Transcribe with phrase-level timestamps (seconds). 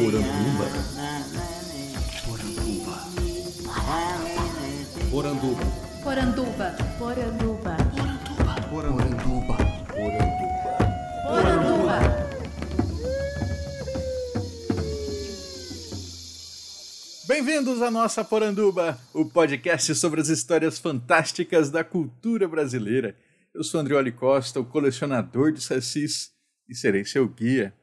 [0.00, 0.64] Poranduba.
[5.10, 5.64] Poranduba.
[6.02, 6.76] Poranduba.
[6.98, 7.76] Poranduba.
[8.70, 9.56] Poranduba.
[9.90, 10.36] Poranduba.
[11.26, 11.98] Poranduba.
[17.28, 23.14] Bem-vindos à nossa Poranduba, o podcast sobre as histórias fantásticas da cultura brasileira.
[23.54, 26.32] Eu sou Andrioli Costa, o colecionador de sacis,
[26.66, 27.74] e serei seu guia.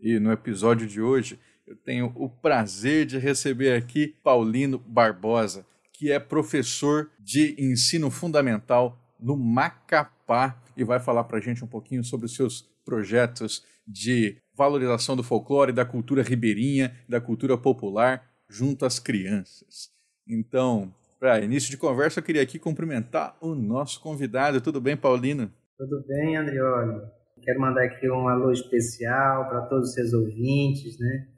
[0.00, 1.38] E no episódio de hoje
[1.70, 8.98] eu tenho o prazer de receber aqui Paulino Barbosa, que é professor de ensino fundamental
[9.20, 14.36] no Macapá e vai falar para a gente um pouquinho sobre os seus projetos de
[14.52, 19.90] valorização do folclore, da cultura ribeirinha, da cultura popular junto às crianças.
[20.26, 24.60] Então, para início de conversa, eu queria aqui cumprimentar o nosso convidado.
[24.60, 25.52] Tudo bem, Paulino?
[25.78, 27.00] Tudo bem, Andrioli?
[27.44, 31.28] Quero mandar aqui um alô especial para todos os seus ouvintes, né?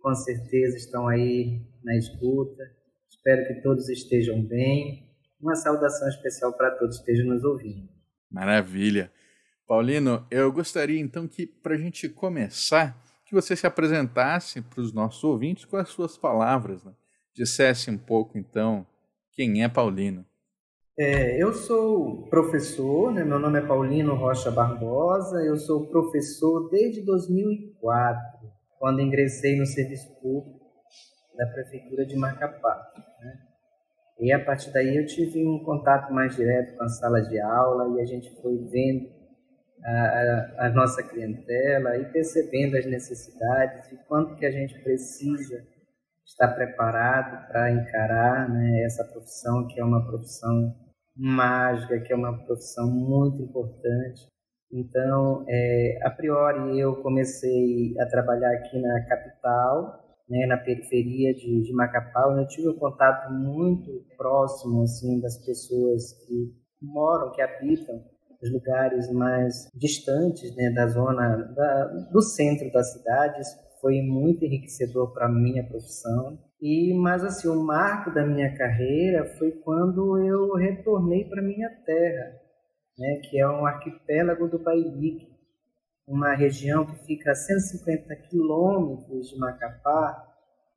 [0.00, 2.62] Com certeza estão aí na escuta.
[3.08, 5.08] Espero que todos estejam bem.
[5.40, 7.88] Uma saudação especial para todos que estejam nos ouvindo.
[8.30, 9.10] Maravilha.
[9.66, 14.92] Paulino, eu gostaria então que, para a gente começar, que você se apresentasse para os
[14.92, 16.92] nossos ouvintes com as suas palavras, né?
[17.34, 18.86] dissesse um pouco então
[19.32, 20.24] quem é Paulino.
[20.98, 23.22] É, eu sou professor, né?
[23.22, 30.08] meu nome é Paulino Rocha Barbosa, eu sou professor desde 2004, quando ingressei no serviço
[30.20, 30.58] público
[31.36, 32.92] da Prefeitura de Macapá.
[33.20, 33.38] Né?
[34.20, 37.96] E a partir daí eu tive um contato mais direto com a sala de aula
[37.96, 39.08] e a gente foi vendo
[39.84, 45.64] a, a, nossa clientela e percebendo as necessidades e quanto que a gente precisa
[46.26, 50.74] estar preparado para encarar né, essa profissão que é uma profissão
[51.16, 54.26] mágica, que é uma profissão muito importante.
[54.72, 61.62] Então, é, a priori, eu comecei a trabalhar aqui na capital, né, na periferia de,
[61.62, 62.36] de Macapá.
[62.38, 66.52] Eu tive um contato muito próximo assim das pessoas que
[66.82, 68.02] moram, que habitam
[68.42, 73.40] os lugares mais distantes né, da zona da, do centro da cidade.
[73.40, 76.38] Isso foi muito enriquecedor para a minha profissão.
[76.60, 82.32] E mas assim, o marco da minha carreira foi quando eu retornei para minha terra,
[82.98, 85.28] né, que é um arquipélago do Bailique,
[86.06, 90.26] uma região que fica a 150 quilômetros de Macapá,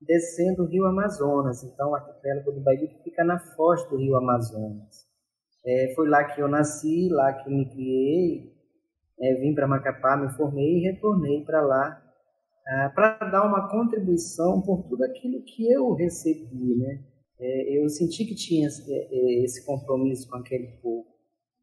[0.02, 1.64] descendo o rio Amazonas.
[1.64, 5.08] Então, o arquipélago do Bailique fica na foz do rio Amazonas.
[5.66, 8.52] É, foi lá que eu nasci, lá que me criei,
[9.20, 12.02] é, vim para Macapá, me formei e retornei para lá
[12.68, 17.04] ah, para dar uma contribuição por tudo aquilo que eu recebi, né?
[17.40, 21.11] É, eu senti que tinha esse, é, esse compromisso com aquele povo.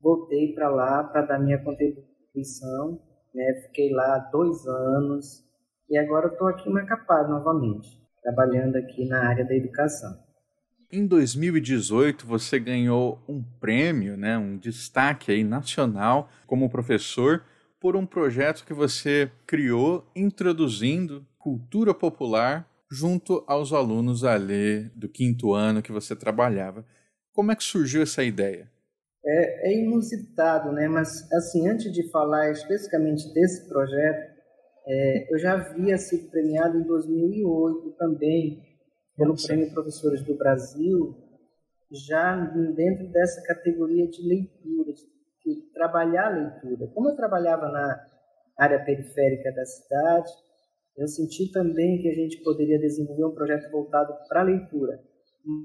[0.00, 3.00] Voltei para lá para dar minha contribuição,
[3.34, 3.62] né?
[3.66, 5.44] Fiquei lá dois anos
[5.90, 7.88] e agora estou aqui em Macapá novamente,
[8.22, 10.18] trabalhando aqui na área da educação.
[10.90, 17.44] Em 2018, você ganhou um prêmio, né, um destaque aí nacional como professor
[17.78, 25.52] por um projeto que você criou introduzindo cultura popular junto aos alunos ali do quinto
[25.52, 26.86] ano que você trabalhava.
[27.32, 28.70] Como é que surgiu essa ideia?
[29.30, 30.88] É, é inusitado, né?
[30.88, 34.38] Mas assim, antes de falar especificamente desse projeto,
[34.86, 38.62] é, eu já havia sido premiado em 2008 também
[39.14, 39.48] pelo Nossa.
[39.48, 41.14] Prêmio Professores do Brasil,
[41.90, 42.36] já
[42.74, 45.02] dentro dessa categoria de leitura, de
[45.42, 46.86] que trabalhar a leitura.
[46.94, 48.06] Como eu trabalhava na
[48.56, 50.32] área periférica da cidade,
[50.96, 55.00] eu senti também que a gente poderia desenvolver um projeto voltado para a leitura,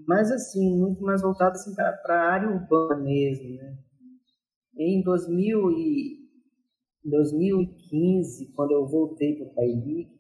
[0.07, 3.55] mas assim, muito mais voltado assim, para a área urbana mesmo.
[3.55, 3.77] Né?
[4.77, 6.23] Em 2000 e
[7.05, 10.13] 2015, quando eu voltei para o Pailique,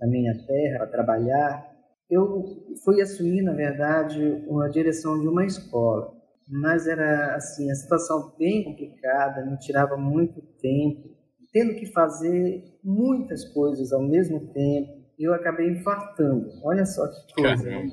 [0.00, 1.72] a minha terra, para trabalhar,
[2.08, 2.44] eu
[2.84, 6.22] fui assumir, na verdade, uma direção de uma escola
[6.52, 11.08] mas era assim a situação bem complicada, me tirava muito tempo,
[11.50, 16.50] tendo que fazer muitas coisas ao mesmo tempo, eu acabei infartando.
[16.62, 17.90] Olha só que coisa, né?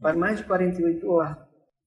[0.00, 1.36] Faz mais de 48 horas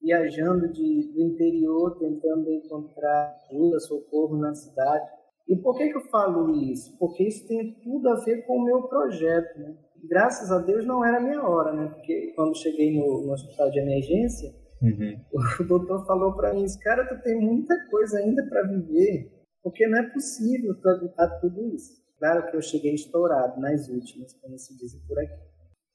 [0.02, 5.06] viajando de, do interior, tentando encontrar ajuda, socorro na cidade.
[5.48, 6.94] E por que, que eu falo isso?
[6.98, 9.78] Porque isso tem tudo a ver com o meu projeto, né?
[10.10, 11.88] Graças a Deus não era a minha hora, né?
[11.88, 15.18] Porque quando cheguei no, no hospital de emergência, Uhum.
[15.62, 19.32] O doutor falou para mim, cara, tu tem muita coisa ainda para viver,
[19.64, 22.04] porque não é possível tu aguentar tudo isso.
[22.20, 25.53] Claro que eu cheguei estourado nas últimas, como se diz por aqui.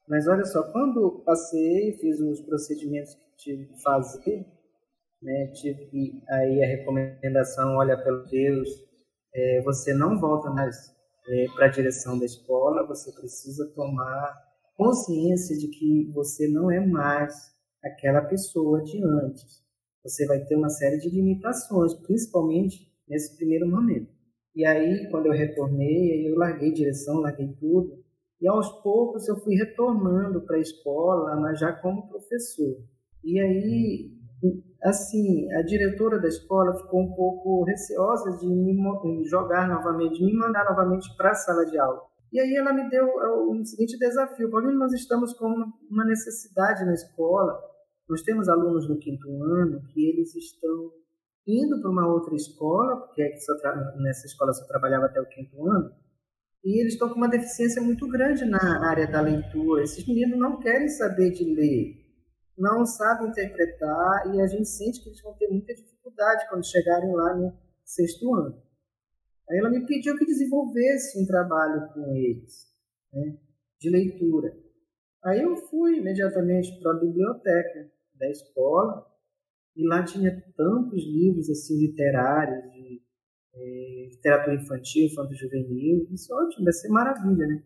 [0.09, 4.45] Mas olha só, quando passei, fiz os procedimentos que tive que fazer,
[5.21, 8.67] né, tive aí a recomendação, olha pelo Deus,
[9.35, 10.75] é, você não volta mais
[11.27, 14.35] é, para a direção da escola, você precisa tomar
[14.75, 17.35] consciência de que você não é mais
[17.83, 19.63] aquela pessoa de antes.
[20.03, 24.09] Você vai ter uma série de limitações, principalmente nesse primeiro momento.
[24.55, 28.03] E aí, quando eu retornei, eu larguei direção, larguei tudo.
[28.41, 32.77] E aos poucos eu fui retornando para a escola, mas já como professor.
[33.23, 34.11] E aí,
[34.83, 40.33] assim, a diretora da escola ficou um pouco receosa de me jogar novamente, de me
[40.33, 42.01] mandar novamente para a sala de aula.
[42.31, 45.47] E aí ela me deu o seguinte desafio: Paulinho, nós estamos com
[45.89, 47.59] uma necessidade na escola.
[48.07, 50.91] Nós temos alunos no quinto ano que eles estão
[51.45, 53.29] indo para uma outra escola, porque é
[54.01, 55.91] nessa escola só trabalhava até o quinto ano,
[56.63, 59.83] e eles estão com uma deficiência muito grande na área da leitura.
[59.83, 62.05] Esses meninos não querem saber de ler,
[62.57, 67.13] não sabem interpretar, e a gente sente que eles vão ter muita dificuldade quando chegarem
[67.13, 68.61] lá no sexto ano.
[69.49, 72.67] Aí ela me pediu que desenvolvesse um trabalho com eles,
[73.13, 73.37] né,
[73.79, 74.55] de leitura.
[75.23, 79.05] Aí eu fui imediatamente para a biblioteca da escola
[79.75, 83.01] e lá tinha tantos livros assim literários de
[83.53, 86.07] é, literatura infantil, infanto-juvenil.
[86.11, 87.63] Isso é ótimo, vai ser maravilha, né?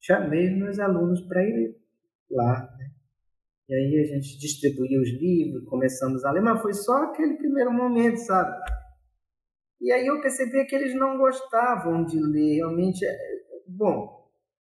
[0.00, 1.76] Chamei meus alunos para ir
[2.30, 2.90] lá, né?
[3.68, 7.70] E aí a gente distribuiu os livros, começamos a ler, mas foi só aquele primeiro
[7.70, 8.56] momento, sabe?
[9.80, 13.04] E aí eu percebi que eles não gostavam de ler, realmente.
[13.04, 13.18] É,
[13.66, 14.26] bom,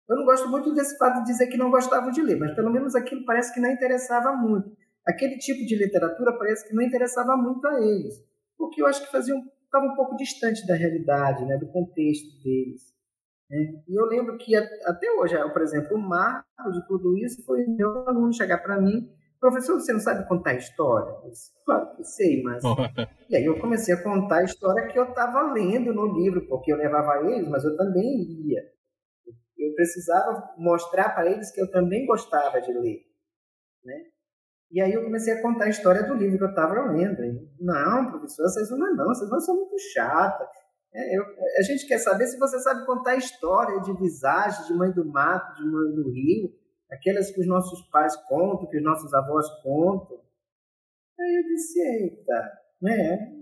[0.09, 2.71] eu não gosto muito desse fato de dizer que não gostavam de ler, mas pelo
[2.71, 4.75] menos aquilo parece que não interessava muito.
[5.05, 8.15] Aquele tipo de literatura parece que não interessava muito a eles,
[8.57, 12.93] porque eu acho que faziam estava um pouco distante da realidade, né, do contexto deles.
[13.49, 13.83] Né?
[13.87, 18.07] E eu lembro que até hoje, por exemplo, o marco de tudo isso foi meu
[18.07, 19.09] aluno chegar para mim
[19.39, 21.15] professor, você não sabe contar história?
[21.23, 22.63] Eu disse, claro que sei, mas...
[23.29, 26.71] e aí eu comecei a contar a história que eu estava lendo no livro, porque
[26.71, 28.61] eu levava eles, mas eu também lia.
[29.57, 33.01] Eu precisava mostrar para eles que eu também gostava de ler,
[33.83, 34.05] né?
[34.71, 37.23] E aí eu comecei a contar a história do livro que eu estava lendo.
[37.23, 40.47] E, não, professor, vocês não, não, vocês não são muito chata.
[40.93, 41.23] É, eu,
[41.59, 45.55] a gente quer saber se você sabe contar história de visagem, de mãe do mato,
[45.55, 46.51] de mãe do rio
[46.91, 50.17] aquelas que os nossos pais contam, que os nossos avós contam.
[51.19, 53.33] Aí eu disse, eita, né?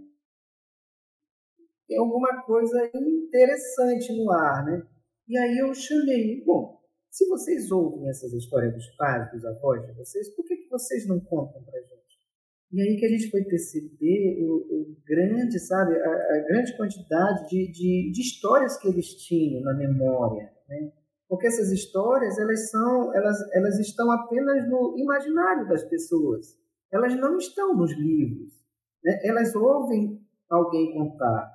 [1.87, 4.87] Tem alguma coisa interessante no ar, né?
[5.27, 6.74] E aí eu chamei, bom,
[7.15, 11.07] se vocês ouvem essas histórias dos pais, dos avós de vocês, por que, que vocês
[11.07, 11.95] não contam pra gente?
[12.73, 17.47] E aí que a gente foi perceber o, o grande, sabe, a, a grande quantidade
[17.47, 20.91] de, de, de histórias que eles tinham na memória, né?
[21.29, 26.57] Porque essas histórias, elas são, elas, elas estão apenas no imaginário das pessoas.
[26.91, 28.51] Elas não estão nos livros.
[29.01, 29.21] Né?
[29.23, 31.49] Elas ouvem alguém contar.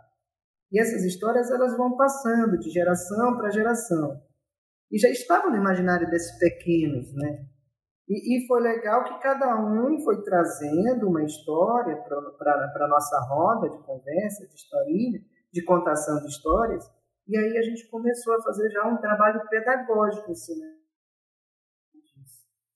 [0.73, 4.30] E essas histórias elas vão passando de geração para geração.
[4.91, 7.47] E já estavam no imaginário desses pequenos, né?
[8.09, 13.71] E, e foi legal que cada um foi trazendo uma história para a nossa roda
[13.71, 15.21] de conversa, de historinha,
[15.53, 16.85] de contação de histórias,
[17.29, 20.59] e aí a gente começou a fazer já um trabalho pedagógico assim,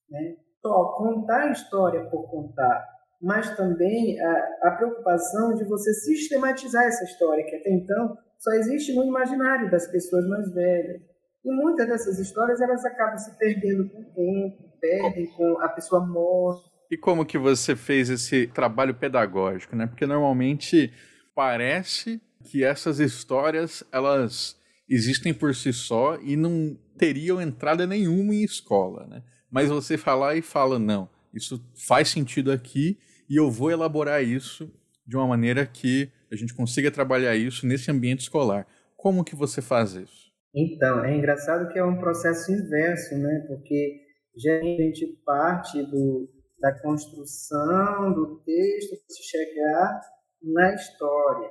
[0.08, 0.36] né?
[0.62, 2.88] Só contar a história por contar,
[3.20, 8.94] mas também a, a preocupação de você sistematizar essa história, que até então só existe
[8.94, 11.02] no imaginário das pessoas mais velhas.
[11.44, 16.04] E muitas dessas histórias elas acabam se perdendo com o tempo, perdem com a pessoa
[16.04, 16.70] morta.
[16.90, 19.86] E como que você fez esse trabalho pedagógico, né?
[19.86, 20.92] Porque normalmente
[21.34, 24.56] parece que essas histórias elas
[24.88, 29.22] existem por si só e não teriam entrada nenhuma em escola, né?
[29.50, 32.98] Mas você falar e fala não, isso faz sentido aqui
[33.28, 34.72] e eu vou elaborar isso
[35.06, 38.66] de uma maneira que a gente consiga trabalhar isso nesse ambiente escolar.
[38.96, 40.23] Como que você faz isso?
[40.54, 43.44] Então, é engraçado que é um processo inverso, né?
[43.48, 44.00] Porque
[44.36, 46.28] já a gente parte do,
[46.60, 50.00] da construção do texto para se chegar
[50.42, 51.50] na história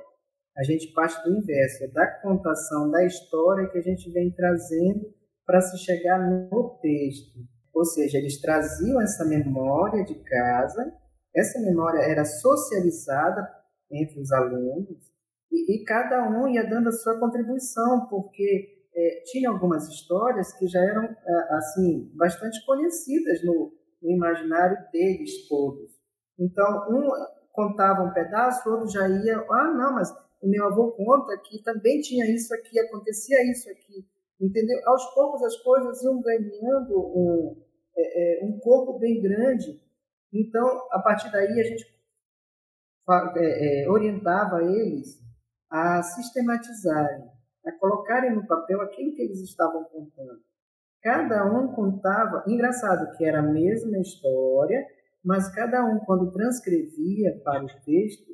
[0.58, 5.12] a gente parte do inverso, é da contação da história que a gente vem trazendo
[5.46, 7.40] para se chegar no texto.
[7.74, 10.94] Ou seja, eles traziam essa memória de casa,
[11.36, 13.50] essa memória era socializada
[13.92, 15.12] entre os alunos
[15.52, 20.68] e, e cada um ia dando a sua contribuição, porque é, tinha algumas histórias que
[20.68, 25.92] já eram é, assim bastante conhecidas no, no imaginário deles todos.
[26.40, 27.10] Então, um
[27.54, 32.02] contava um pedaço, outro já ia, ah, não, mas o meu avô conta que também
[32.02, 34.06] tinha isso aqui, acontecia isso aqui,
[34.42, 34.78] entendeu?
[34.88, 37.64] Aos poucos as coisas iam ganhando um,
[37.96, 39.80] é, é, um corpo bem grande.
[40.34, 41.86] Então, a partir daí, a gente
[43.38, 45.22] é, é, orientava eles
[45.70, 47.24] a sistematizarem,
[47.66, 50.42] a colocarem no papel aquilo que eles estavam contando.
[51.02, 54.86] cada um contava, engraçado que era a mesma história,
[55.24, 58.34] mas cada um quando transcrevia para o texto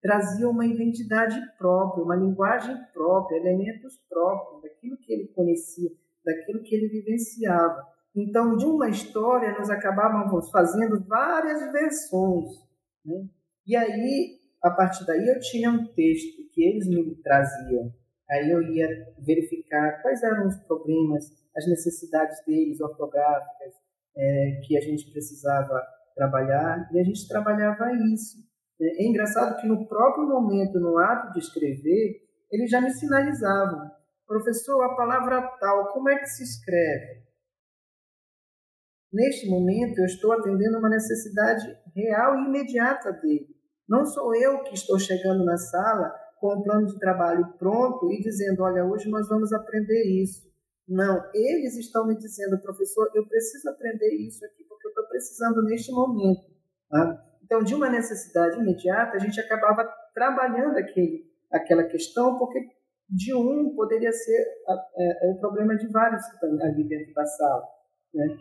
[0.00, 5.90] trazia uma identidade própria, uma linguagem própria, elementos próprios daquilo que ele conhecia,
[6.24, 7.84] daquilo que ele vivenciava.
[8.14, 12.50] Então, de uma história, nós acabávamos fazendo várias versões.
[13.04, 13.26] Né?
[13.66, 17.92] E aí, a partir daí, eu tinha um texto que eles me traziam.
[18.30, 21.24] Aí eu ia verificar quais eram os problemas,
[21.56, 23.74] as necessidades deles ortográficas
[24.16, 25.80] é, que a gente precisava
[26.14, 28.38] trabalhar, e a gente trabalhava isso.
[28.80, 32.20] É engraçado que no próprio momento, no ato de escrever,
[32.50, 33.90] eles já me sinalizavam:
[34.26, 37.26] professor, a palavra tal, como é que se escreve?
[39.12, 43.56] Neste momento, eu estou atendendo uma necessidade real e imediata dele.
[43.88, 48.20] Não sou eu que estou chegando na sala com um plano de trabalho pronto e
[48.20, 50.48] dizendo: olha, hoje nós vamos aprender isso.
[50.88, 55.62] Não, eles estão me dizendo, professor, eu preciso aprender isso aqui porque eu estou precisando
[55.64, 56.40] neste momento.
[56.88, 57.24] Tá?
[57.44, 62.58] Então, de uma necessidade imediata, a gente acabava trabalhando aquele, aquela questão, porque
[63.08, 64.46] de um poderia ser
[64.96, 66.22] é, é, o problema de vários
[66.62, 67.64] ali dentro da sala.
[68.14, 68.38] Né?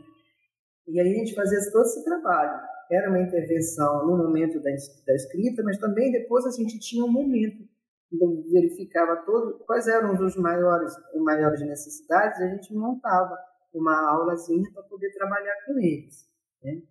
[0.87, 2.61] E aí a gente fazia todo esse trabalho.
[2.89, 4.69] Era uma intervenção no momento da,
[5.05, 7.67] da escrita, mas também depois a gente tinha um momento
[8.11, 13.37] então, verificava todo, quais eram os maiores, os maiores necessidades, a gente montava
[13.73, 16.25] uma aulazinha para poder trabalhar com eles.
[16.63, 16.81] Né?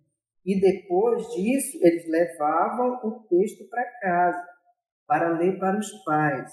[0.45, 4.45] E depois disso, eles levavam o texto para casa,
[5.07, 6.51] para ler para os pais.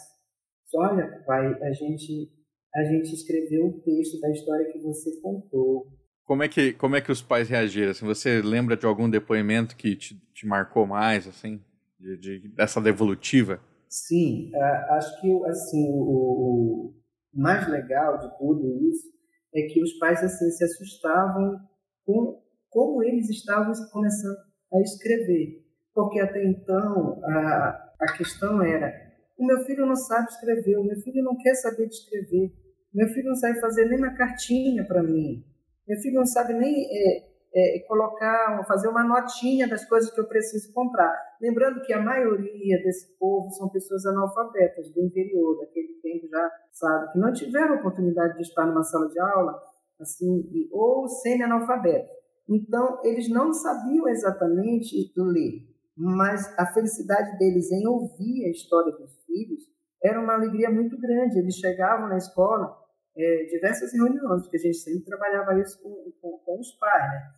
[0.77, 2.33] Olha, pai, a gente,
[2.75, 5.87] a gente escreveu o texto da história que você contou.
[6.25, 7.91] Como é que, como é que os pais reagiram?
[7.91, 11.63] Assim, você lembra de algum depoimento que te, te marcou mais, assim,
[12.01, 13.61] de, de, dessa devolutiva?
[13.95, 14.51] Sim,
[14.89, 16.95] acho que assim o, o,
[17.33, 19.07] mais legal de tudo isso
[19.55, 21.61] é que os pais assim se assustavam
[22.05, 24.37] com como eles estavam começando
[24.73, 28.93] a escrever, porque até então a, a questão era
[29.39, 32.53] o meu filho não sabe escrever, o meu filho não quer saber de escrever,
[32.93, 35.45] meu filho não sabe fazer nem uma cartinha para mim,
[35.87, 40.27] meu filho não sabe nem é, é, colocar, fazer uma notinha das coisas que eu
[40.27, 41.17] preciso comprar.
[41.45, 47.13] Lembrando que a maioria desse povo são pessoas analfabetas do interior, daquele tempo já, sabe,
[47.13, 49.63] que não tiveram oportunidade de estar numa sala de aula,
[50.01, 52.11] assim, ou semi-analfabetos.
[52.49, 59.15] Então, eles não sabiam exatamente ler, mas a felicidade deles em ouvir a história dos
[59.27, 59.69] filhos
[60.03, 61.39] era uma alegria muito grande.
[61.39, 62.75] Eles chegavam na escola,
[63.15, 67.35] é, diversas reuniões, porque a gente sempre trabalhava isso com, com, com os pais, né?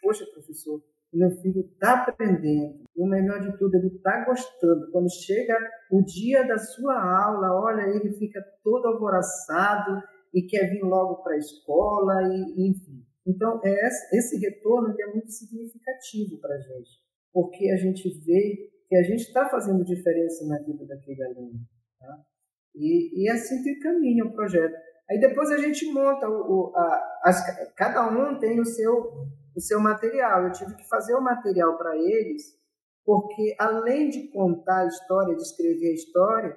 [0.00, 0.80] Poxa, professor,
[1.16, 4.90] meu filho está aprendendo, e o melhor de tudo, ele está gostando.
[4.90, 5.56] Quando chega
[5.90, 10.02] o dia da sua aula, olha, ele fica todo alvoroçado
[10.34, 13.02] e quer vir logo para a escola, e, enfim.
[13.26, 16.90] Então, é esse retorno é muito significativo para a gente,
[17.32, 21.60] porque a gente vê que a gente está fazendo diferença na vida daquele aluno.
[22.00, 22.24] Tá?
[22.74, 24.74] E, e assim que caminha o projeto.
[25.10, 29.26] Aí depois a gente monta, o, o a, as, cada um tem o seu
[29.58, 30.44] o seu material.
[30.44, 32.56] Eu tive que fazer o material para eles,
[33.04, 36.56] porque além de contar a história, de escrever a história,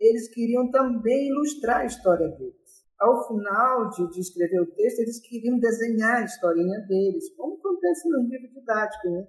[0.00, 2.54] eles queriam também ilustrar a história deles.
[2.98, 8.08] Ao final de, de escrever o texto, eles queriam desenhar a historinha deles, como acontece
[8.08, 9.26] no livro didático, né?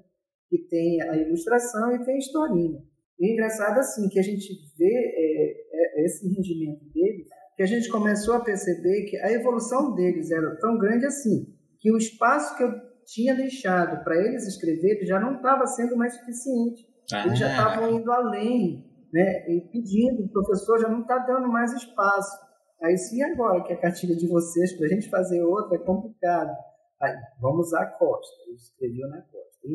[0.49, 2.81] que tem a ilustração e tem a historinha.
[3.19, 4.47] E é engraçado assim que a gente
[4.77, 9.95] vê é, é, esse rendimento deles, que a gente começou a perceber que a evolução
[9.95, 11.54] deles era tão grande assim,
[11.85, 12.71] que o espaço que eu
[13.05, 16.83] tinha deixado para eles escreverem já não estava sendo mais suficiente.
[17.13, 19.47] Ah, eles já estavam indo além, né?
[19.47, 22.35] E pedindo, o professor já não está dando mais espaço.
[22.81, 26.57] Aí sim agora que a cartilha de vocês, para a gente fazer outra, é complicado.
[26.99, 28.33] Aí, vamos usar a costa.
[28.47, 29.67] Ele escreveu na costa.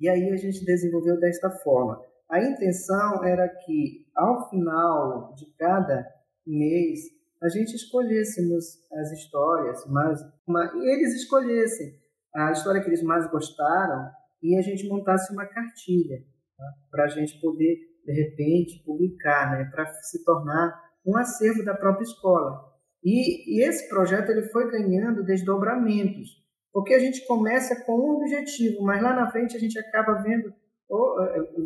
[0.00, 2.00] E aí a gente desenvolveu desta forma.
[2.30, 6.06] A intenção era que, ao final de cada
[6.46, 7.00] mês,
[7.44, 11.92] a gente escolhêssemos as histórias, mas uma, eles escolhessem
[12.34, 14.10] a história que eles mais gostaram
[14.42, 16.24] e a gente montasse uma cartilha
[16.56, 16.64] tá?
[16.90, 19.70] para a gente poder, de repente, publicar, né?
[19.70, 20.74] para se tornar
[21.06, 22.60] um acervo da própria escola.
[23.04, 26.30] E, e, esse projeto ele foi ganhando desdobramentos,
[26.72, 30.50] porque a gente começa com um objetivo, mas lá na frente a gente acaba vendo,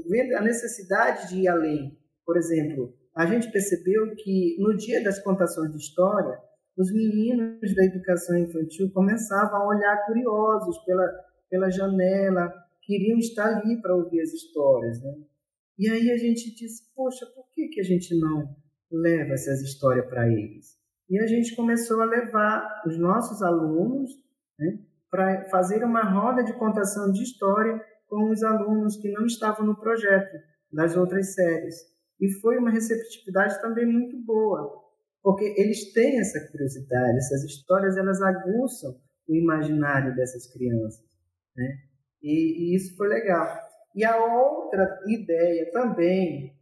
[0.09, 1.97] vendo a necessidade de ir além.
[2.27, 6.39] Por exemplo, a gente percebeu que no dia das contações de história,
[6.77, 11.05] os meninos da educação infantil começavam a olhar curiosos pela,
[11.51, 15.03] pela janela, queriam estar ali para ouvir as histórias.
[15.03, 15.15] Né?
[15.77, 18.55] E aí a gente disse, poxa, por que, que a gente não
[18.89, 20.79] leva essas histórias para eles?
[21.11, 24.13] E a gente começou a levar os nossos alunos
[24.61, 24.79] né,
[25.11, 29.75] para fazer uma roda de contação de história com os alunos que não estavam no
[29.75, 30.39] projeto
[30.73, 31.98] das outras séries.
[32.21, 34.85] E foi uma receptividade também muito boa,
[35.23, 41.05] porque eles têm essa curiosidade, essas histórias elas aguçam o imaginário dessas crianças,
[41.57, 41.79] né?
[42.23, 43.47] E, e isso foi legal.
[43.95, 46.57] E a outra ideia também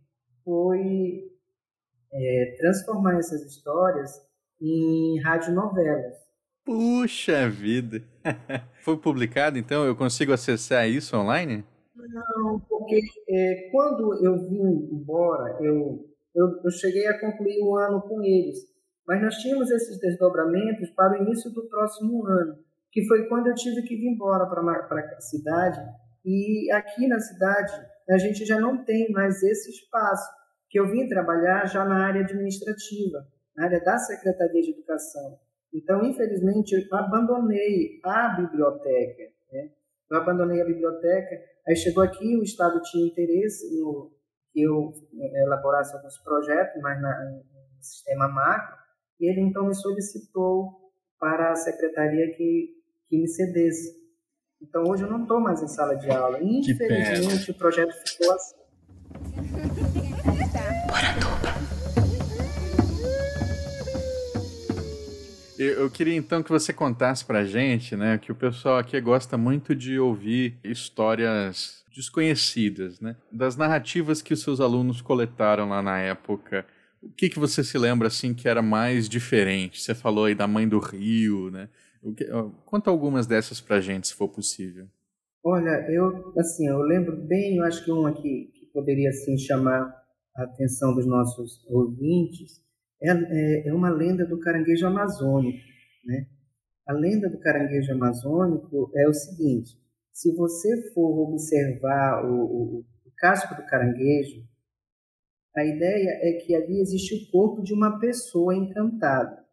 [0.44, 1.30] foi
[2.12, 4.10] é, transformar essas histórias
[4.60, 6.26] em radionovelas.
[6.64, 8.02] Puxa vida!
[8.82, 9.84] Foi publicado, então?
[9.84, 11.64] Eu consigo acessar isso online?
[11.94, 18.00] Não, porque é, quando eu vim embora, eu, eu, eu, cheguei a concluir o ano
[18.02, 18.58] com eles.
[19.06, 22.56] Mas nós tínhamos esses desdobramentos para o início do próximo ano,
[22.92, 25.80] que foi quando eu tive que vir embora para a cidade.
[26.24, 27.72] E aqui na cidade,
[28.08, 30.30] a gente já não tem mais esse espaço,
[30.70, 33.26] que eu vim trabalhar já na área administrativa,
[33.56, 35.38] na área da Secretaria de Educação.
[35.74, 39.22] Então, infelizmente, eu abandonei a biblioteca.
[39.52, 39.70] Né?
[40.10, 41.36] Eu abandonei a biblioteca,
[41.66, 44.12] aí chegou aqui, o Estado tinha interesse no
[44.52, 48.76] que eu eh, elaborasse alguns projetos, mas na, no sistema macro,
[49.20, 50.86] e ele então me solicitou
[51.18, 52.68] para a secretaria que,
[53.08, 53.94] que me cedesse.
[54.62, 56.38] Então, hoje eu não estou mais em sala de aula.
[56.42, 58.56] Infelizmente, o projeto ficou assim.
[65.58, 69.74] Eu queria então que você contasse pra gente, né, que o pessoal aqui gosta muito
[69.74, 76.66] de ouvir histórias desconhecidas, né, das narrativas que os seus alunos coletaram lá na época.
[77.02, 79.80] O que que você se lembra assim que era mais diferente?
[79.80, 81.68] Você falou aí da Mãe do Rio, né?
[82.64, 84.86] Conta algumas dessas pra gente, se for possível.
[85.44, 89.88] Olha, eu assim, eu lembro bem, eu acho que uma que, que poderia assim chamar
[90.36, 92.60] a atenção dos nossos ouvintes
[93.02, 95.58] é, é, é uma lenda do caranguejo amazônico.
[96.04, 96.26] Né?
[96.86, 99.78] A lenda do caranguejo amazônico é o seguinte:
[100.12, 104.46] se você for observar o, o, o casco do caranguejo,
[105.56, 109.44] a ideia é que ali existe o corpo de uma pessoa encantada.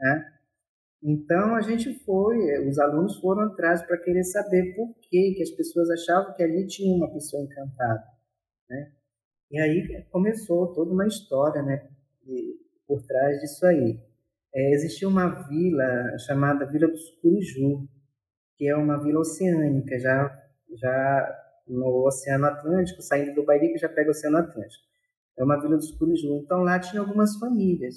[0.00, 0.32] Né?
[1.02, 5.50] Então a gente foi, os alunos foram atrás para querer saber por que, que as
[5.50, 8.04] pessoas achavam que ali tinha uma pessoa encantada.
[8.68, 8.92] Né?
[9.50, 11.88] E aí começou toda uma história, né?
[12.86, 14.00] Por trás disso aí.
[14.54, 17.88] É, existia uma vila chamada Vila dos Curiju,
[18.56, 20.28] que é uma vila oceânica, já,
[20.80, 24.84] já no Oceano Atlântico, saindo do Bairica já pega o Oceano Atlântico.
[25.38, 26.40] É uma vila dos Curiju.
[26.42, 27.96] Então lá tinha algumas famílias,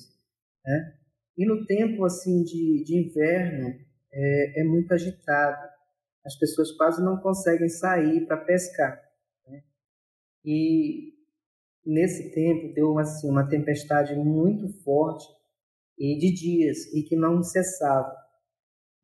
[0.66, 0.96] né?
[1.38, 3.80] E no tempo assim de, de inverno
[4.12, 5.70] é, é muito agitado.
[6.26, 9.02] As pessoas quase não conseguem sair para pescar.
[9.48, 9.64] Né?
[10.44, 11.14] E
[11.86, 15.26] nesse tempo deu assim uma tempestade muito forte
[15.98, 18.16] e de dias e que não cessava.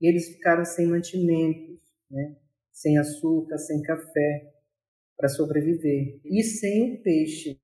[0.02, 2.36] E eles ficaram sem mantimentos, né?
[2.72, 4.54] sem açúcar, sem café
[5.18, 7.58] para sobreviver e sem o peixe,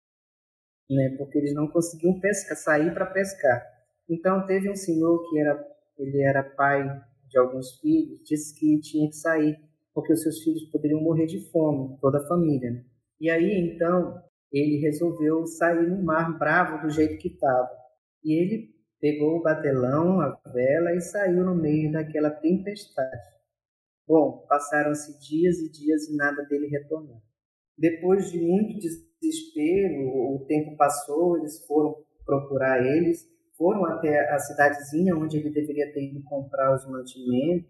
[0.90, 1.16] né?
[1.18, 3.62] Porque eles não conseguiam pescar, sair para pescar.
[4.10, 6.84] Então teve um senhor que era ele era pai
[7.30, 9.60] de alguns filhos, disse que tinha que sair
[9.94, 12.72] porque os seus filhos poderiam morrer de fome, toda a família.
[12.72, 12.86] Né?
[13.20, 17.70] E aí então ele resolveu sair no mar bravo do jeito que estava.
[18.24, 23.32] E ele pegou o batelão, a vela e saiu no meio daquela tempestade.
[24.08, 27.22] Bom, passaram-se dias e dias e nada dele retornou.
[27.78, 33.26] Depois de muito desespero, o tempo passou, eles foram procurar eles,
[33.58, 37.70] foram até a cidadezinha onde ele deveria ter ido comprar os mantimentos,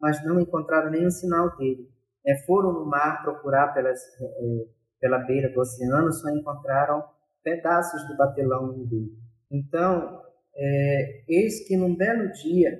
[0.00, 1.88] mas não encontraram nenhum sinal dele.
[2.26, 4.66] É, foram no mar procurar pelas é,
[5.02, 7.02] pela beira do oceano, só encontraram
[7.42, 9.10] pedaços do batelão hindu.
[9.50, 10.22] Então,
[10.54, 12.70] é, eis que num belo dia,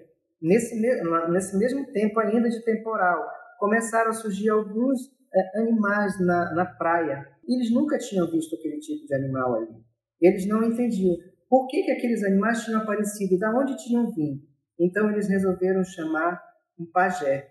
[0.41, 0.81] nesse,
[1.29, 5.01] nesse mesmo tempo ainda de temporal, começaram a surgir alguns
[5.35, 7.27] é, animais na, na praia.
[7.47, 9.83] Eles nunca tinham visto aquele tipo de animal ali.
[10.21, 11.17] Eles não entendiam
[11.51, 14.41] por que, que aqueles animais tinham aparecido, de onde tinham vindo.
[14.79, 16.41] Então eles resolveram chamar
[16.79, 17.49] um pajé.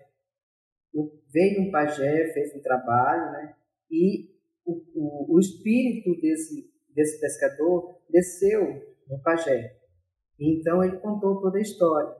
[1.30, 3.54] Veio um pajé, fez um trabalho, né?
[3.90, 4.31] E
[4.64, 8.62] o, o, o espírito desse, desse pescador desceu
[9.08, 9.76] no pajé.
[10.38, 12.14] Então ele contou toda a história,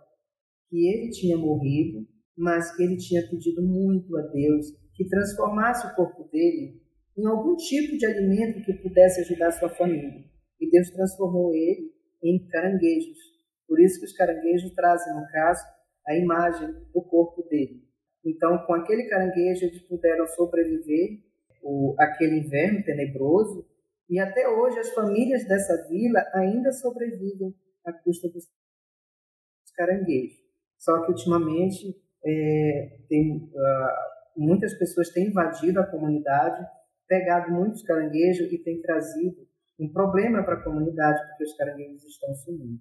[0.69, 5.95] que ele tinha morrido, mas que ele tinha pedido muito a Deus que transformasse o
[5.95, 6.81] corpo dele
[7.17, 10.25] em algum tipo de alimento que pudesse ajudar sua família.
[10.61, 13.19] E Deus transformou ele em caranguejos.
[13.67, 15.65] Por isso que os caranguejos trazem, no caso,
[16.07, 17.83] a imagem do corpo dele.
[18.25, 21.21] Então, com aquele caranguejo, eles puderam sobreviver
[21.63, 23.67] o, aquele inverno tenebroso,
[24.09, 30.39] e até hoje as famílias dessa vila ainda sobrevivem à custa dos os caranguejos.
[30.79, 36.65] Só que ultimamente é, tem, uh, muitas pessoas têm invadido a comunidade,
[37.09, 39.47] pegado muitos caranguejos e têm trazido
[39.79, 42.81] um problema para a comunidade, porque os caranguejos estão sumindo.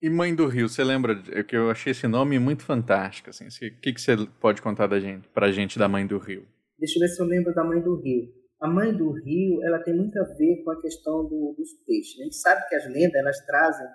[0.00, 3.46] E Mãe do Rio, você lembra que eu achei esse nome muito fantástico, assim.
[3.46, 6.44] O que, que você pode contar da gente, pra gente da Mãe do Rio?
[6.82, 8.26] Deixa eu ver se eu lembro da Mãe do Rio.
[8.60, 12.20] A Mãe do Rio, ela tem muito a ver com a questão do, dos peixes.
[12.20, 13.86] A gente sabe que as lendas, elas trazem,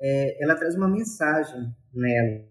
[0.00, 1.58] é, ela traz uma mensagem
[1.92, 2.44] nela,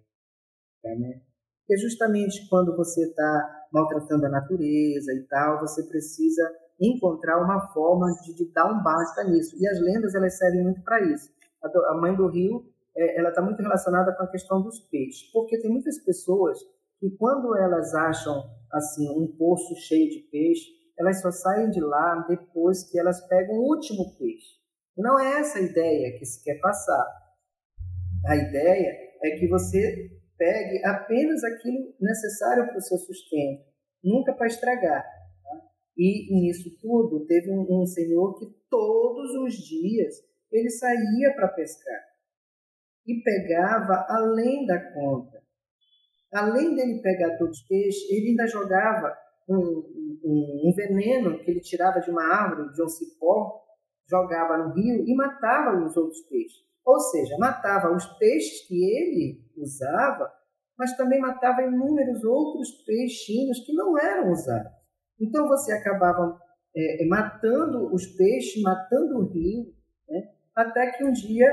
[0.84, 1.22] né?
[1.62, 6.44] Porque justamente quando você está maltratando a natureza e tal, você precisa
[6.78, 9.56] encontrar uma forma de, de dar um basta nisso.
[9.58, 11.30] E as lendas, elas servem muito para isso.
[11.64, 12.66] A, a Mãe do Rio
[12.98, 16.60] é, ela está muito relacionada com a questão dos peixes, porque tem muitas pessoas
[17.00, 18.44] que quando elas acham
[18.76, 20.66] assim um poço cheio de peixe,
[21.00, 24.60] elas só saem de lá depois que elas pegam o último peixe.
[24.98, 27.06] Não é essa a ideia que se quer passar.
[28.28, 28.92] A ideia
[29.24, 33.64] é que você pegue apenas aquilo necessário para o seu sustento,
[34.04, 35.04] nunca para estragar.
[35.04, 35.62] Tá?
[35.98, 40.16] E nisso tudo, teve um, um senhor que todos os dias
[40.52, 42.02] ele saía para pescar
[43.06, 45.45] e pegava além da conta.
[46.34, 49.16] Além dele pegar todos os peixes, ele ainda jogava
[49.48, 53.62] um, um, um, veneno que ele tirava de uma árvore, de um cipó,
[54.10, 56.66] jogava no rio e matava os outros peixes.
[56.86, 60.32] Ou seja, matava os peixes que ele usava,
[60.78, 64.72] mas também matava inúmeros outros peixinhos que não eram usados.
[65.20, 66.40] Então você acabava
[66.76, 69.74] é, matando os peixes, matando o rio,
[70.10, 70.22] né?
[70.56, 71.48] até que um dia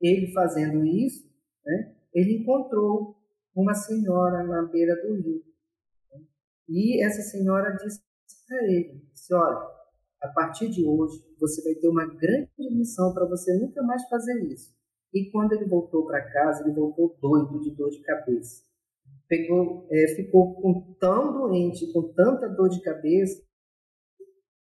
[0.00, 1.24] ele fazendo isso,
[1.64, 3.13] né, ele encontrou
[3.54, 5.42] uma senhora na beira do rio.
[6.68, 8.02] E essa senhora disse
[8.48, 9.68] para ele, disse, olha,
[10.22, 14.42] a partir de hoje você vai ter uma grande missão para você nunca mais fazer
[14.44, 14.74] isso.
[15.12, 18.62] E quando ele voltou para casa, ele voltou doido de dor de cabeça.
[19.28, 23.42] Pegou, é, ficou com tão doente, com tanta dor de cabeça,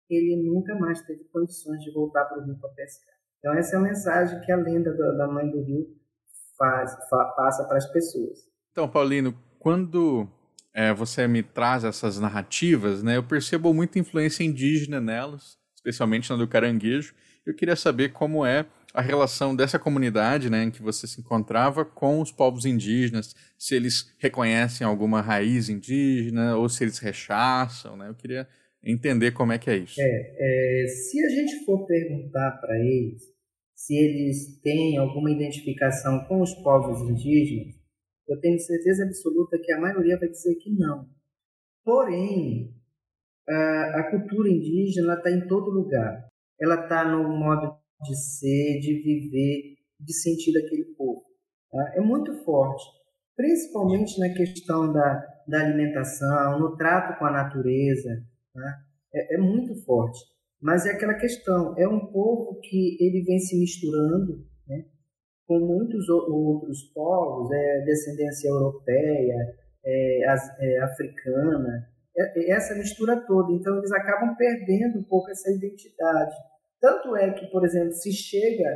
[0.09, 3.13] ele nunca mais teve condições de voltar para o rio para pescar.
[3.39, 5.87] Então, essa é a mensagem que a lenda da Mãe do Rio
[6.57, 8.47] faz, passa para as pessoas.
[8.73, 10.27] Então, Paulino, quando
[10.73, 16.35] é, você me traz essas narrativas, né, eu percebo muita influência indígena nelas, especialmente na
[16.35, 17.13] do caranguejo.
[17.45, 21.85] Eu queria saber como é a relação dessa comunidade né, em que você se encontrava
[21.85, 27.95] com os povos indígenas, se eles reconhecem alguma raiz indígena ou se eles rechaçam.
[27.95, 28.09] Né?
[28.09, 28.47] Eu queria
[28.83, 30.01] entender como é que é isso.
[30.01, 33.33] É, é se a gente for perguntar para eles
[33.75, 37.75] se eles têm alguma identificação com os povos indígenas,
[38.27, 41.07] eu tenho certeza absoluta que a maioria vai dizer que não.
[41.83, 42.73] Porém,
[43.47, 46.27] a, cultura indígena está em todo lugar.
[46.59, 51.23] Ela está no modo de ser, de viver, de sentir daquele povo.
[51.71, 51.93] Tá?
[51.95, 52.83] É muito forte,
[53.35, 58.23] principalmente na questão da, da alimentação, no trato com a natureza.
[58.53, 58.83] Tá?
[59.13, 60.19] É, é muito forte.
[60.61, 64.47] Mas é aquela questão, é um povo que ele vem se misturando
[65.47, 70.25] com muitos outros povos, é descendência europeia, é,
[70.59, 73.51] é africana, é, é, essa mistura toda.
[73.53, 76.35] Então eles acabam perdendo um pouco essa identidade.
[76.79, 78.69] Tanto é que, por exemplo, se chega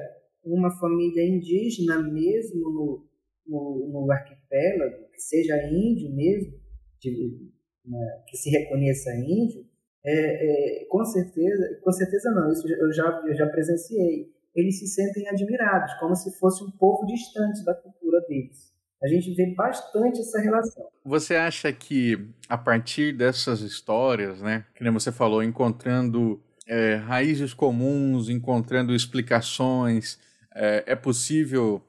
[0.44, 3.08] uma família indígena mesmo no,
[3.46, 6.54] no, no arquipélago, que seja índio mesmo,
[7.00, 7.52] de,
[7.86, 9.66] né, que se reconheça índio,
[10.06, 14.32] é, é, com certeza, com certeza não, isso eu já, eu já presenciei.
[14.58, 18.74] Eles se sentem admirados, como se fosse um povo distante da cultura deles.
[19.04, 20.88] A gente vê bastante essa relação.
[21.06, 27.54] Você acha que a partir dessas histórias, né, que nem você falou, encontrando é, raízes
[27.54, 30.17] comuns, encontrando explicações,
[30.56, 31.80] é, é possível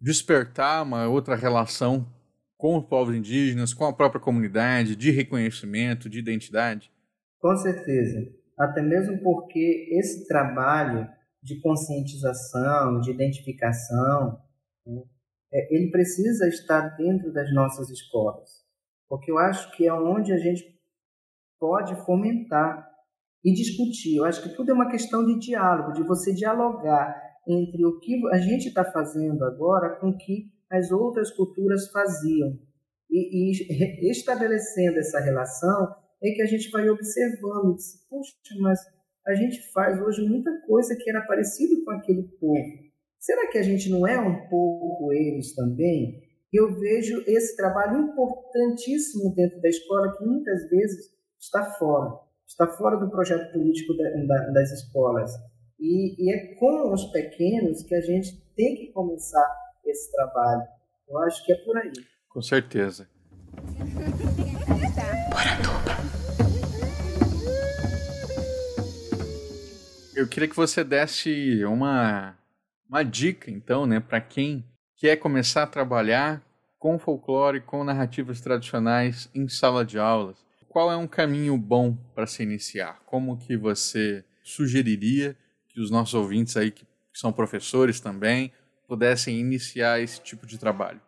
[0.00, 2.12] despertar uma outra relação
[2.58, 6.90] com os povos indígenas, com a própria comunidade, de reconhecimento, de identidade?
[7.38, 8.26] Com certeza.
[8.58, 11.06] Até mesmo porque esse trabalho
[11.46, 14.40] de conscientização, de identificação,
[14.84, 15.02] né,
[15.52, 18.64] é, ele precisa estar dentro das nossas escolas.
[19.08, 20.64] Porque eu acho que é onde a gente
[21.58, 22.84] pode fomentar
[23.44, 24.16] e discutir.
[24.16, 27.14] Eu acho que tudo é uma questão de diálogo, de você dialogar
[27.46, 32.58] entre o que a gente está fazendo agora com o que as outras culturas faziam.
[33.08, 38.80] E, e estabelecendo essa relação, é que a gente vai observando e diz, puxa, mas
[39.26, 42.86] a gente faz hoje muita coisa que era parecido com aquele povo.
[43.18, 46.22] Será que a gente não é um pouco eles também?
[46.52, 51.10] Eu vejo esse trabalho importantíssimo dentro da escola que muitas vezes
[51.40, 55.32] está fora, está fora do projeto político da, da, das escolas.
[55.78, 59.46] E, e, é com os pequenos que a gente tem que começar
[59.84, 60.62] esse trabalho.
[61.08, 61.92] Eu acho que é por aí.
[62.28, 63.08] Com certeza.
[70.16, 72.34] Eu queria que você desse uma,
[72.88, 74.64] uma dica, então, né, para quem
[74.96, 76.42] quer começar a trabalhar
[76.78, 80.42] com folclore, com narrativas tradicionais em sala de aulas.
[80.70, 83.02] Qual é um caminho bom para se iniciar?
[83.04, 85.36] Como que você sugeriria
[85.68, 88.50] que os nossos ouvintes aí, que são professores também,
[88.88, 91.00] pudessem iniciar esse tipo de trabalho?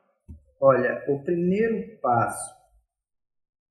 [0.61, 2.55] Olha, o primeiro passo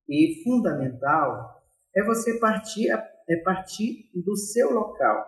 [0.10, 1.64] e fundamental
[1.96, 2.90] é você partir,
[3.30, 5.26] é partir do seu local.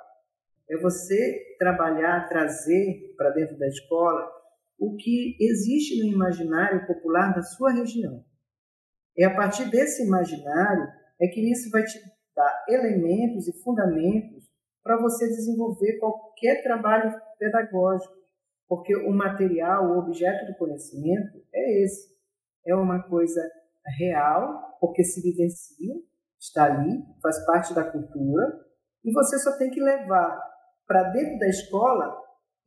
[0.69, 4.29] É você trabalhar, trazer para dentro da escola
[4.77, 8.23] o que existe no imaginário popular da sua região.
[9.17, 10.87] É a partir desse imaginário
[11.19, 11.99] é que isso vai te
[12.33, 14.49] dar elementos e fundamentos
[14.81, 18.13] para você desenvolver qualquer trabalho pedagógico,
[18.67, 22.17] porque o material, o objeto do conhecimento é esse.
[22.65, 23.41] É uma coisa
[23.97, 25.95] real, porque se vivencia,
[26.39, 28.59] está ali, faz parte da cultura,
[29.03, 30.39] e você só tem que levar
[30.87, 32.17] para dentro da escola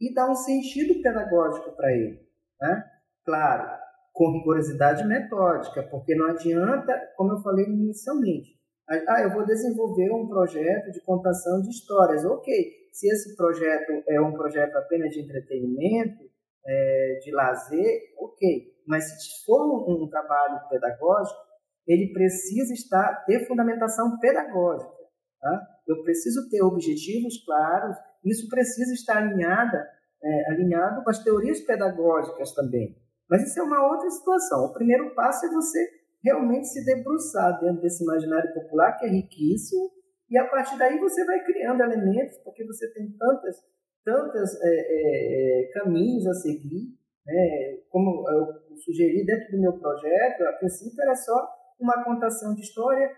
[0.00, 2.20] e dar um sentido pedagógico para ele.
[2.60, 2.84] Né?
[3.24, 3.78] Claro,
[4.12, 10.28] com rigorosidade metódica, porque não adianta, como eu falei inicialmente, ah, eu vou desenvolver um
[10.28, 12.24] projeto de contação de histórias.
[12.24, 12.52] Ok,
[12.92, 16.24] se esse projeto é um projeto apenas de entretenimento,
[16.66, 18.72] é, de lazer, ok.
[18.86, 21.40] Mas se for um, um trabalho pedagógico,
[21.86, 24.92] ele precisa estar ter fundamentação pedagógica.
[25.40, 25.68] Tá?
[25.86, 27.96] Eu preciso ter objetivos claros.
[28.24, 29.84] Isso precisa estar alinhada,
[30.22, 32.96] é, alinhado com as teorias pedagógicas também.
[33.28, 34.66] Mas isso é uma outra situação.
[34.66, 39.90] O primeiro passo é você realmente se debruçar dentro desse imaginário popular que é riquíssimo
[40.30, 43.56] e a partir daí você vai criando elementos porque você tem tantas
[44.04, 47.78] tantos é, é, é, caminhos a seguir né?
[47.90, 53.10] como eu sugeri dentro do meu projeto a princípio era só uma contação de história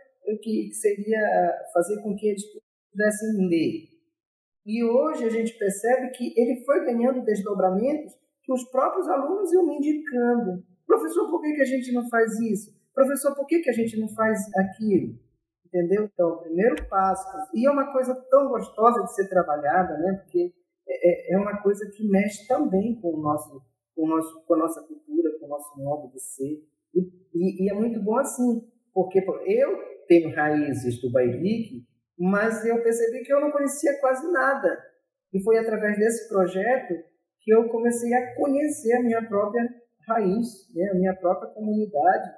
[0.43, 1.21] que seria
[1.73, 2.43] fazer com que eles
[2.91, 3.95] pudessem ler
[4.67, 9.67] e hoje a gente percebe que ele foi ganhando desdobramentos que os próprios alunos iam
[9.67, 13.71] me indicando professor por que, que a gente não faz isso Professor, por que, que
[13.71, 15.19] a gente não faz aquilo?
[15.67, 16.05] Entendeu?
[16.05, 17.27] Então, o primeiro passo.
[17.53, 20.13] E é uma coisa tão gostosa de ser trabalhada, né?
[20.23, 20.55] Porque
[20.87, 23.61] é, é, é uma coisa que mexe também com, o nosso,
[23.97, 26.65] com, o nosso, com a nossa cultura, com o nosso modo de ser.
[26.95, 27.01] E,
[27.35, 31.87] e, e é muito bom assim, porque eu tenho raízes do Bailique,
[32.19, 34.79] mas eu percebi que eu não conhecia quase nada.
[35.33, 36.95] E foi através desse projeto
[37.41, 39.69] que eu comecei a conhecer a minha própria
[40.07, 40.91] raiz, né?
[40.93, 42.31] a minha própria comunidade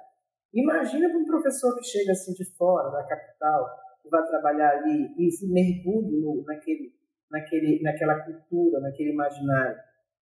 [0.53, 3.69] Imagina um professor que chega assim de fora, da capital,
[4.01, 6.93] que vai trabalhar ali e se mergulha no, naquele,
[7.29, 9.77] naquele, naquela cultura, naquele imaginário.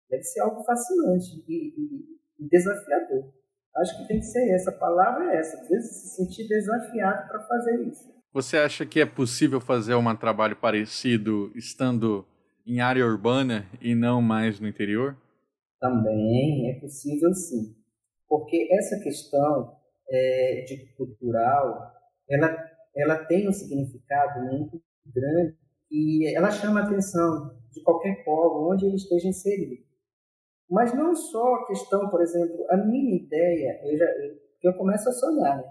[0.09, 3.33] Deve ser algo fascinante e, e, e desafiador.
[3.77, 7.83] Acho que tem que ser essa, a palavra é essa, se sentir desafiado para fazer
[7.89, 8.15] isso.
[8.33, 12.27] Você acha que é possível fazer um trabalho parecido estando
[12.67, 15.17] em área urbana e não mais no interior?
[15.81, 17.77] Também é possível sim.
[18.29, 19.77] Porque essa questão
[20.09, 21.93] é, de cultural,
[22.29, 22.57] ela,
[22.97, 25.57] ela tem um significado muito grande
[25.91, 29.83] e ela chama a atenção de qualquer povo, onde ele esteja inserido.
[30.71, 34.07] Mas não só a questão, por exemplo, a minha ideia, eu, já,
[34.63, 35.65] eu começo a sonhar, né?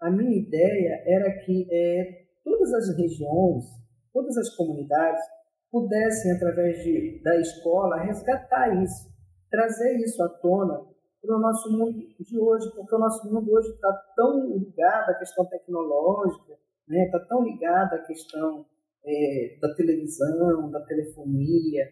[0.00, 3.64] a minha ideia era que é, todas as regiões,
[4.12, 5.22] todas as comunidades
[5.70, 9.08] pudessem, através de, da escola, resgatar isso,
[9.50, 10.80] trazer isso à tona
[11.20, 15.14] para o nosso mundo de hoje, porque o nosso mundo hoje está tão ligado à
[15.14, 17.08] questão tecnológica, está né?
[17.10, 18.64] Tá tão ligado à questão
[19.04, 21.84] é, da televisão, da telefonia,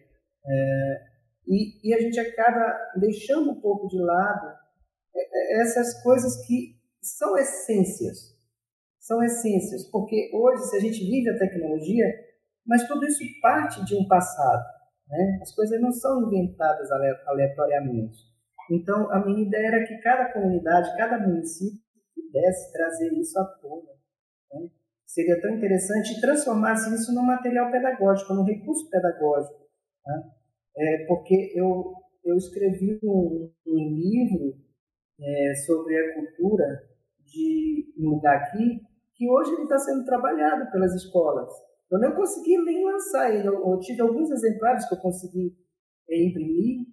[0.47, 1.14] é,
[1.47, 4.57] e, e, a gente acaba deixando um pouco de lado
[5.15, 8.35] é, é, essas coisas que são essências.
[8.99, 12.05] São essências, porque hoje, se a gente vive a tecnologia,
[12.65, 14.63] mas tudo isso parte de um passado.
[15.07, 15.39] Né?
[15.41, 16.89] As coisas não são inventadas
[17.27, 18.17] aleatoriamente.
[18.71, 21.79] Então, a minha ideia era que cada comunidade, cada município
[22.15, 23.91] pudesse trazer isso à tona.
[24.53, 24.69] Né?
[25.05, 29.69] Seria tão interessante transformasse isso num material pedagógico, num recurso pedagógico.
[30.07, 30.31] Né?
[30.77, 34.57] É, porque eu, eu escrevi um, um livro
[35.19, 36.65] é, sobre a cultura
[37.25, 38.81] de um lugar aqui,
[39.15, 41.49] que hoje ele está sendo trabalhado pelas escolas.
[41.89, 45.55] Eu não consegui nem lançar ele, eu, eu tive alguns exemplares que eu consegui
[46.09, 46.85] é, imprimir,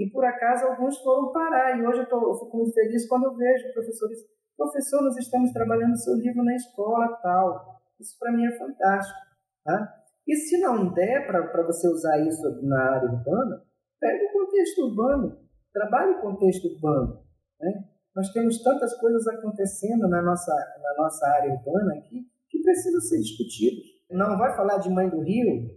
[0.00, 1.78] e por acaso alguns foram parar.
[1.78, 4.18] E hoje eu, tô, eu fico muito feliz quando eu vejo professores,
[4.56, 7.80] professor, nós estamos trabalhando seu livro na escola tal.
[8.00, 9.18] Isso para mim é fantástico.
[9.62, 9.99] Tá?
[10.26, 13.62] E se não der para você usar isso na área urbana,
[14.00, 15.38] pega o contexto urbano.
[15.72, 17.22] trabalhe o contexto urbano.
[17.60, 17.84] Né?
[18.14, 20.52] Nós temos tantas coisas acontecendo na nossa,
[20.82, 23.84] na nossa área urbana aqui que precisam ser discutidos.
[24.10, 25.70] Não vai falar de Mãe do Rio,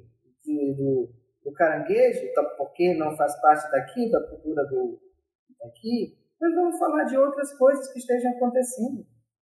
[0.43, 1.09] de, do,
[1.43, 2.21] do caranguejo,
[2.57, 4.99] porque não faz parte daqui, da cultura do,
[5.59, 9.05] daqui, mas vamos falar de outras coisas que estejam acontecendo.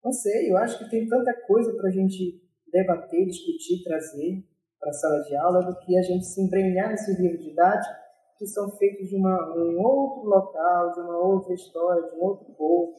[0.04, 4.44] Não sei, eu acho que tem tanta coisa para a gente debater, discutir, trazer
[4.84, 7.94] para a sala de aula do que a gente se embrenhar nesse livro didático
[8.38, 12.52] que são feitos de uma, um outro local, de uma outra história, de um outro
[12.54, 12.92] povo.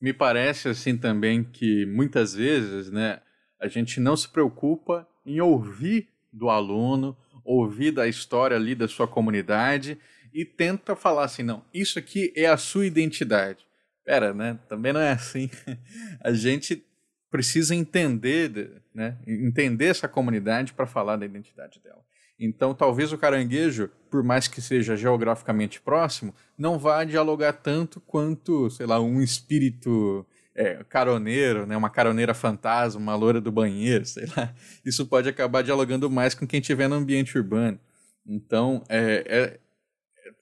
[0.00, 3.20] Me parece assim também que muitas vezes, né,
[3.58, 9.08] a gente não se preocupa em ouvir do aluno, ouvir da história ali da sua
[9.08, 9.98] comunidade
[10.32, 13.66] e tenta falar assim, não, isso aqui é a sua identidade.
[14.04, 14.58] Pera, né?
[14.68, 15.50] Também não é assim.
[16.20, 16.84] A gente
[17.32, 19.16] precisa entender, né?
[19.26, 22.04] Entender essa comunidade para falar da identidade dela.
[22.38, 28.68] Então, talvez o caranguejo, por mais que seja geograficamente próximo, não vá dialogar tanto quanto,
[28.68, 34.26] sei lá, um espírito é, caroneiro, né, uma caroneira fantasma, uma loura do banheiro, sei
[34.36, 34.54] lá.
[34.84, 37.80] Isso pode acabar dialogando mais com quem estiver no ambiente urbano.
[38.26, 39.60] Então, é, é,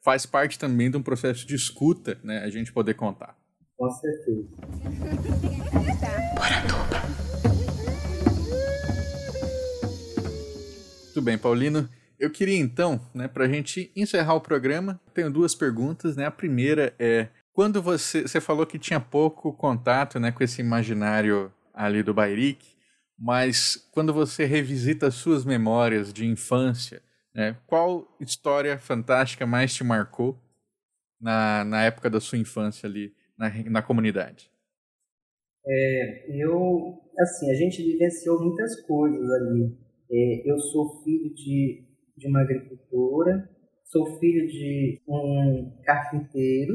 [0.02, 3.39] faz parte também de um processo de escuta, né, a gente poder contar.
[3.80, 4.46] Com certeza.
[11.04, 11.88] Muito bem, Paulino.
[12.18, 16.14] Eu queria então, né, para a gente encerrar o programa, tenho duas perguntas.
[16.14, 16.26] Né?
[16.26, 21.50] A primeira é: quando você, você falou que tinha pouco contato né, com esse imaginário
[21.72, 22.76] ali do Bairique,
[23.18, 27.02] mas quando você revisita as suas memórias de infância,
[27.34, 30.38] né, qual história fantástica mais te marcou
[31.18, 34.52] na, na época da sua infância ali na, na comunidade?
[35.66, 39.76] É, eu, assim, a gente vivenciou muitas coisas ali
[40.12, 43.48] é, eu sou filho de, de uma agricultora,
[43.84, 46.74] sou filho de um carpinteiro,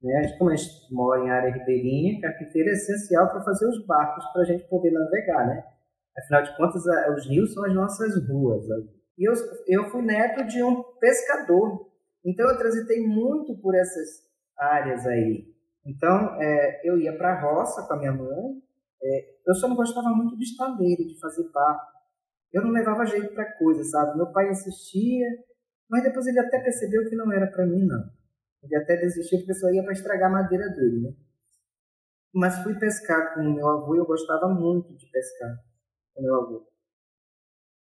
[0.00, 0.36] né?
[0.38, 4.42] como a gente mora em área ribeirinha, carpinteiro é essencial para fazer os barcos para
[4.42, 5.64] a gente poder navegar, né?
[6.16, 6.84] Afinal de contas,
[7.16, 8.68] os rios são as nossas ruas.
[8.68, 8.76] Né?
[9.18, 9.32] E eu,
[9.66, 11.90] eu fui neto de um pescador,
[12.24, 14.22] então eu transitei muito por essas
[14.56, 15.51] áreas aí.
[15.84, 18.62] Então, é, eu ia para a roça com a minha mãe,
[19.02, 21.92] é, eu só não gostava muito de estaleiro, de fazer barco
[22.52, 24.16] eu não levava jeito para coisa, sabe?
[24.16, 25.26] Meu pai insistia,
[25.88, 28.10] mas depois ele até percebeu que não era para mim, não.
[28.62, 31.14] Ele até desistiu porque só ia para estragar a madeira dele, né?
[32.32, 35.56] Mas fui pescar com o meu avô e eu gostava muito de pescar
[36.14, 36.68] com meu avô.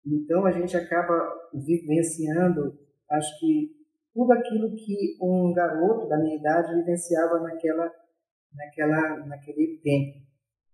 [0.06, 3.79] Então a gente acaba vivenciando, acho que
[4.20, 7.90] tudo aquilo que um garoto da minha idade vivenciava naquela,
[8.54, 10.20] naquela, naquele tempo.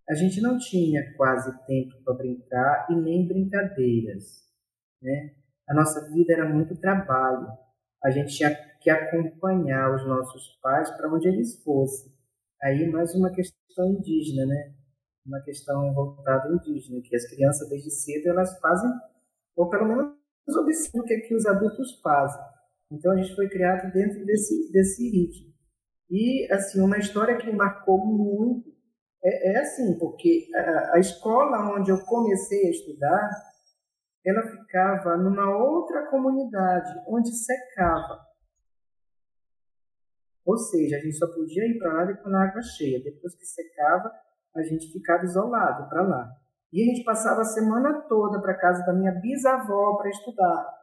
[0.10, 4.44] A gente não tinha quase tempo para brincar e nem brincadeiras.
[5.00, 5.36] Né?
[5.70, 7.48] A nossa vida era muito trabalho.
[8.04, 8.50] A gente tinha
[8.82, 12.12] que acompanhar os nossos pais para onde eles fossem.
[12.64, 14.74] Aí mais uma questão indígena, né?
[15.24, 18.92] Uma questão voltada ao indígena, que as crianças desde cedo elas fazem,
[19.56, 20.16] ou pelo menos
[20.48, 22.55] observam o que, é que os adultos fazem.
[22.92, 25.54] Então a gente foi criado dentro desse, desse ritmo.
[26.10, 28.76] E, assim, uma história que me marcou muito
[29.24, 33.30] é, é assim, porque a, a escola onde eu comecei a estudar,
[34.24, 38.24] ela ficava numa outra comunidade, onde secava.
[40.46, 43.04] Ou seja, a gente só podia ir para lá quando a água cheia.
[43.04, 44.12] Depois que secava,
[44.56, 46.32] a gente ficava isolado para lá.
[46.72, 50.74] E a gente passava a semana toda para casa da minha bisavó para estudar.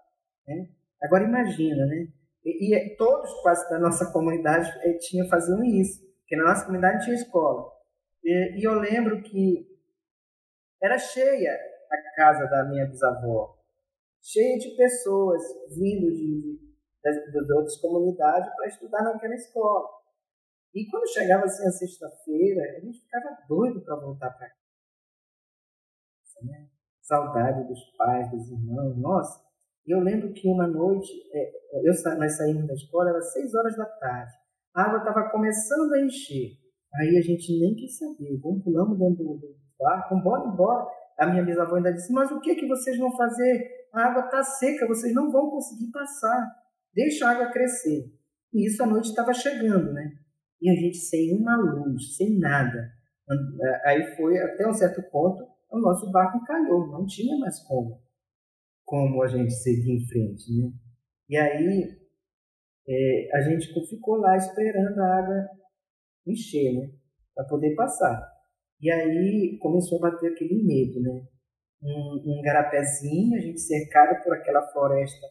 [0.49, 0.69] Né?
[1.03, 2.09] Agora imagina, né?
[2.45, 7.05] E, e, todos quase da nossa comunidade eh, tinha, faziam isso, porque na nossa comunidade
[7.05, 7.71] tinha escola.
[8.23, 9.67] E, e eu lembro que
[10.83, 11.53] era cheia
[11.91, 13.57] a casa da minha bisavó,
[14.21, 15.43] cheia de pessoas
[15.77, 16.59] vindo de,
[17.05, 19.89] de, de outras comunidades para estudar naquela escola.
[20.75, 24.63] E quando chegava assim a sexta-feira, a gente ficava doido para voltar para casa.
[26.43, 26.69] Né?
[27.03, 29.52] Saudade dos pais, dos irmãos, nossa.
[29.87, 33.77] Eu lembro que uma noite, é, é eu, nós saímos da escola, era seis horas
[33.77, 34.33] da tarde.
[34.75, 36.51] A água estava começando a encher.
[36.95, 39.41] Aí a gente nem quis saber, vamos pulamos dentro do
[39.79, 40.87] barco, embora, embora.
[41.19, 43.71] A minha bisavó ainda disse, mas o que, que vocês vão fazer?
[43.93, 46.51] A água está seca, vocês não vão conseguir passar.
[46.95, 48.05] Deixa a água crescer.
[48.53, 50.13] E isso a noite estava chegando, né?
[50.61, 52.91] E a gente sem uma luz, sem nada.
[53.85, 57.99] Aí foi até um certo ponto, o nosso barco caiu, não tinha mais como,
[58.93, 60.71] como a gente seguir em frente, né?
[61.27, 61.99] E aí
[62.87, 65.49] é, a gente ficou lá esperando a água
[66.27, 66.93] encher, né?
[67.35, 68.23] Para poder passar.
[68.79, 71.27] E aí começou a bater aquele medo, né?
[71.83, 75.27] Um, um garapézinho, a gente cercado por aquela floresta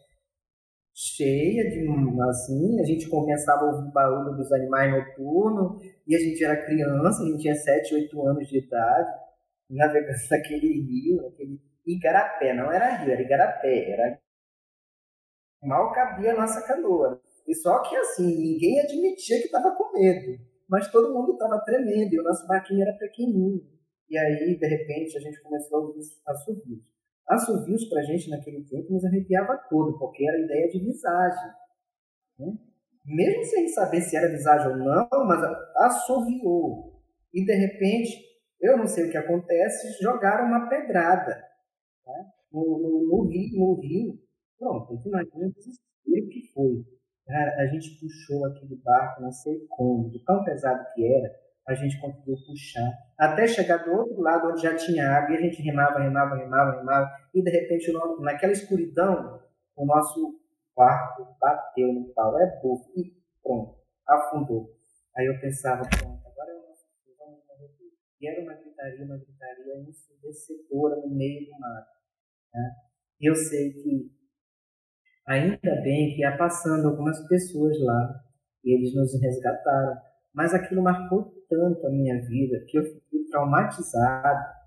[0.92, 1.88] cheia de
[2.30, 6.66] assim, a gente começava a ouvir o barulho dos animais noturnos, e a gente era
[6.66, 9.10] criança, a gente tinha 7, 8 anos de idade,
[9.70, 14.20] navegando naquele rio, naquele Igarapé, não era rio, era Igarapé, era
[15.64, 17.22] mal cabia a nossa canoa.
[17.48, 22.14] E só que assim, ninguém admitia que estava com medo, mas todo mundo estava tremendo,
[22.14, 23.62] e o nosso barquinho era pequenininho.
[24.10, 26.82] E aí, de repente, a gente começou a ouvir assovios.
[27.28, 31.50] Assovios, para a gente, naquele tempo, nos arrepiava todo, porque era ideia de visagem.
[32.38, 32.54] Né?
[33.06, 35.42] Mesmo sem saber se era visagem ou não, mas
[35.78, 37.02] assoviou.
[37.34, 38.22] E, de repente,
[38.60, 41.51] eu não sei o que acontece, jogaram uma pedrada
[42.06, 42.26] né?
[42.52, 44.20] no, no, no, rio, no rio.
[44.60, 46.86] Pronto, imagina o que foi.
[47.30, 51.34] A, a gente puxou aquele barco, não sei como, de tão pesado que era,
[51.68, 55.42] a gente conseguiu puxar, até chegar do outro lado onde já tinha água, e a
[55.42, 59.40] gente remava, remava, remava, remava, e de repente, naquela escuridão,
[59.76, 60.40] o nosso
[60.76, 63.76] barco bateu no pau, é bufo, e pronto,
[64.08, 64.70] afundou.
[65.16, 66.21] Aí eu pensava, pronto,
[68.22, 71.88] E era uma gritaria, uma gritaria ensurdecedora no meio do mar.
[72.54, 72.76] Né?
[73.20, 74.12] E eu sei que,
[75.28, 78.24] ainda bem que ia passando algumas pessoas lá,
[78.64, 80.00] e eles nos resgataram,
[80.34, 84.62] mas aquilo marcou tanto a minha vida que eu fiquei traumatizado.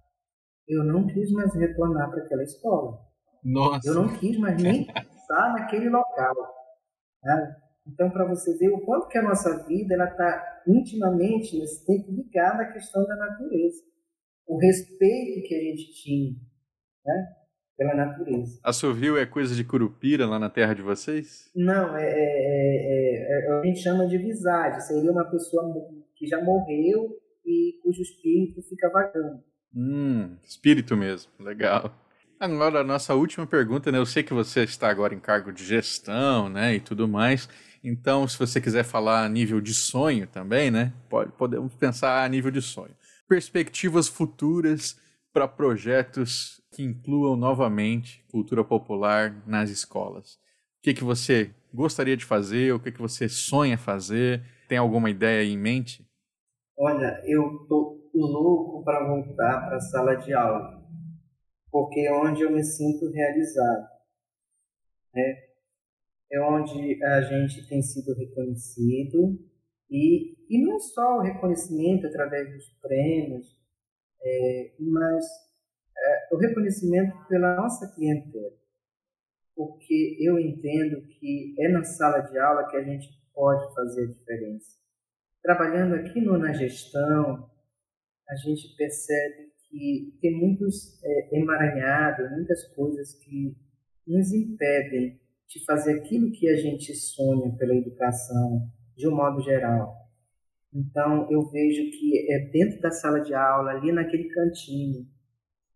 [0.66, 2.98] Eu não quis mais retornar para aquela escola.
[3.44, 3.88] Nossa.
[3.88, 6.34] Eu não quis mais nem estar naquele local.
[7.22, 7.56] Né?
[7.86, 12.62] Então, para você ver o quanto que a nossa vida está intimamente nesse tempo ligada
[12.62, 13.82] à questão da natureza,
[14.46, 16.32] o respeito que a gente tinha,
[17.04, 17.26] né?
[17.76, 18.58] pela natureza.
[18.62, 21.50] Assovio é coisa de curupira lá na terra de vocês?
[21.54, 24.80] Não, é, é, é, a gente chama de visagem.
[24.80, 25.64] Seria uma pessoa
[26.14, 29.42] que já morreu e cujo espírito fica vagando.
[29.74, 31.92] Hum, espírito mesmo, legal.
[32.38, 33.98] Agora, a nossa última pergunta, né?
[33.98, 37.48] Eu sei que você está agora em cargo de gestão, né, e tudo mais.
[37.86, 42.28] Então, se você quiser falar a nível de sonho também, né, pode, podemos pensar a
[42.28, 42.96] nível de sonho.
[43.28, 44.98] Perspectivas futuras
[45.30, 50.36] para projetos que incluam novamente cultura popular nas escolas.
[50.78, 52.72] O que, que você gostaria de fazer?
[52.72, 54.42] O que, que você sonha fazer?
[54.66, 56.08] Tem alguma ideia em mente?
[56.78, 60.82] Olha, eu tô louco para voltar para a sala de aula,
[61.70, 63.88] porque é onde eu me sinto realizado.
[65.14, 65.53] Né?
[66.32, 69.38] É onde a gente tem sido reconhecido
[69.90, 73.46] e, e não só o reconhecimento através dos prêmios,
[74.22, 75.24] é, mas
[75.96, 78.52] é, o reconhecimento pela nossa clientela.
[79.54, 84.12] Porque eu entendo que é na sala de aula que a gente pode fazer a
[84.12, 84.78] diferença.
[85.42, 87.48] Trabalhando aqui no, na gestão,
[88.28, 93.56] a gente percebe que tem muitos é, emaranhados, muitas coisas que
[94.06, 95.20] nos impedem
[95.54, 99.94] de fazer aquilo que a gente sonha pela educação, de um modo geral.
[100.74, 105.06] Então, eu vejo que é dentro da sala de aula, ali naquele cantinho,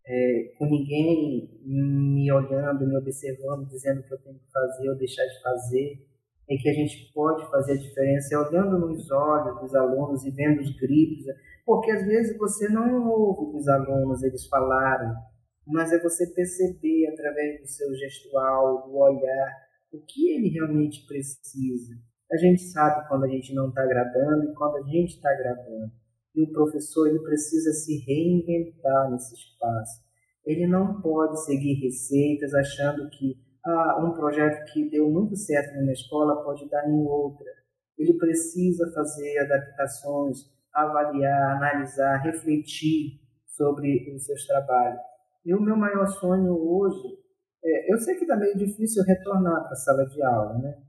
[0.05, 4.97] é, com ninguém me olhando, me observando, dizendo o que eu tenho que fazer ou
[4.97, 6.05] deixar de fazer,
[6.49, 10.31] é que a gente pode fazer a diferença, é olhando nos olhos dos alunos e
[10.31, 11.25] vendo os gritos,
[11.65, 15.13] porque às vezes você não ouve os alunos eles falarem,
[15.65, 21.95] mas é você perceber através do seu gestual, do olhar, o que ele realmente precisa.
[22.31, 25.91] A gente sabe quando a gente não está agradando e quando a gente está agradando.
[26.35, 30.03] E o professor ele precisa se reinventar nesse espaço.
[30.45, 33.35] Ele não pode seguir receitas achando que
[33.65, 37.47] ah, um projeto que deu muito certo numa escola pode dar em outra.
[37.97, 40.37] Ele precisa fazer adaptações,
[40.73, 45.01] avaliar, analisar, refletir sobre os seus trabalhos.
[45.45, 47.17] E o meu maior sonho hoje,
[47.63, 50.81] é, eu sei que está meio difícil retornar para a sala de aula, né?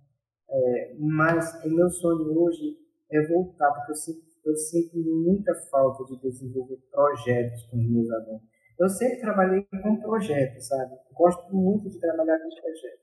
[0.48, 2.76] É, mas o meu sonho hoje
[3.10, 8.10] é voltar, porque eu sinto, eu sinto muita falta de desenvolver projetos com os meus
[8.10, 8.42] alunos.
[8.78, 10.96] Eu sempre trabalhei com projetos, sabe?
[11.12, 13.00] Gosto muito de trabalhar com projetos.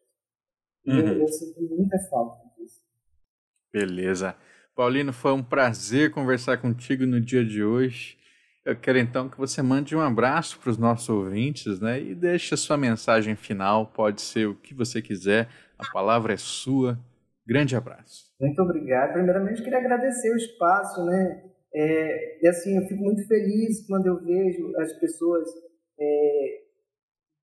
[0.88, 1.00] Uhum.
[1.00, 2.82] Eu, eu sinto muita falta disso.
[3.72, 4.36] Beleza.
[4.76, 8.17] Paulino, foi um prazer conversar contigo no dia de hoje.
[8.68, 12.02] Eu quero então que você mande um abraço para os nossos ouvintes, né?
[12.02, 13.86] E deixe a sua mensagem final.
[13.88, 15.48] Pode ser o que você quiser.
[15.80, 17.00] A palavra é sua.
[17.48, 18.26] Grande abraço.
[18.38, 19.14] Muito obrigado.
[19.14, 21.50] Primeiramente, queria agradecer o espaço, né?
[21.74, 25.48] É, e assim, eu fico muito feliz quando eu vejo as pessoas
[25.98, 26.64] é,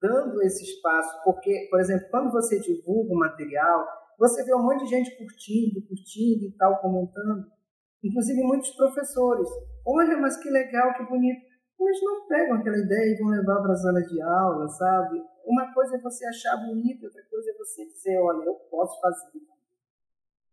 [0.02, 3.82] dando esse espaço, porque, por exemplo, quando você divulga o material,
[4.18, 7.46] você vê um monte de gente curtindo, curtindo e tal, comentando,
[8.02, 9.48] inclusive muitos professores.
[9.86, 11.44] Olha, mas que legal, que bonito.
[11.78, 15.22] Mas não pegam aquela ideia e vão levar para a sala de aula, sabe?
[15.44, 19.40] Uma coisa é você achar bonito, outra coisa é você dizer, olha, eu posso fazer,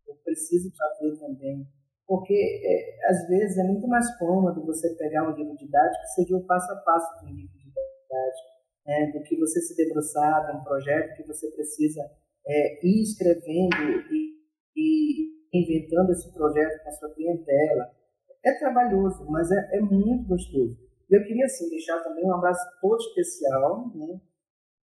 [0.07, 1.65] eu preciso fazer também.
[2.05, 6.35] Porque, é, às vezes, é muito mais cômodo você pegar um livro didático e seguir
[6.35, 8.49] o passo a passo um livro didático,
[8.85, 12.01] né, do que você se debruçar de um projeto que você precisa
[12.45, 13.77] é, ir escrevendo
[14.11, 14.35] e,
[14.75, 18.00] e inventando esse projeto com a sua clientela.
[18.43, 20.77] É trabalhoso, mas é, é muito gostoso.
[21.09, 24.19] Eu queria, assim, deixar também um abraço todo especial né,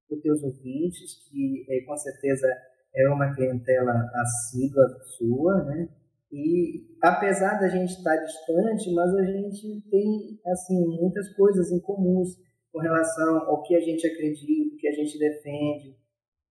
[0.06, 2.46] para os teus ouvintes, que é, com certeza
[2.94, 4.86] é uma clientela assídua
[5.16, 5.88] sua, né?
[6.30, 12.36] E apesar da gente estar distante, mas a gente tem assim muitas coisas em comuns
[12.70, 15.96] com relação ao que a gente acredita, o que a gente defende,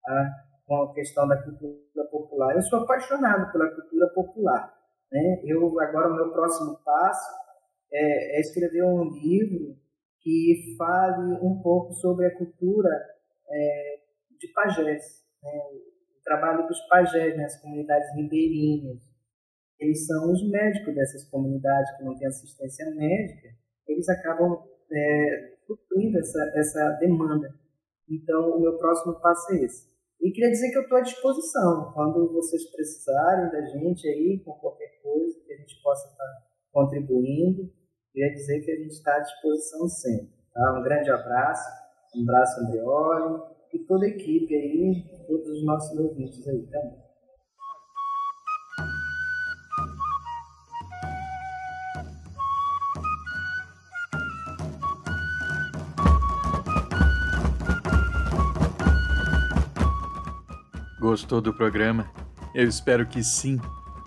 [0.03, 0.47] tá?
[0.67, 2.55] com a questão da cultura popular.
[2.55, 4.76] Eu sou apaixonado pela cultura popular.
[5.11, 5.43] Né?
[5.45, 7.31] Eu agora o meu próximo passo
[7.93, 9.77] é, é escrever um livro
[10.21, 12.91] que fale um pouco sobre a cultura
[13.49, 14.01] é,
[14.39, 15.51] de pajés, né?
[16.21, 17.45] o trabalho dos pajés, né?
[17.45, 19.01] as comunidades ribeirinhas.
[19.79, 23.49] Eles são os médicos dessas comunidades que não têm assistência médica,
[23.87, 27.55] eles acabam é, suprindo essa, essa demanda.
[28.09, 29.96] Então, o meu próximo passo é esse.
[30.21, 31.93] E queria dizer que eu estou à disposição.
[31.93, 37.71] Quando vocês precisarem da gente aí, com qualquer coisa que a gente possa estar contribuindo,
[38.13, 40.35] queria dizer que a gente está à disposição sempre.
[40.53, 40.79] Tá?
[40.79, 41.69] Um grande abraço,
[42.17, 43.43] um abraço Andreoli
[43.73, 47.06] e toda a equipe aí, todos os nossos ouvintes aí também.
[61.17, 62.13] Gostou do programa?
[62.55, 63.59] Eu espero que sim.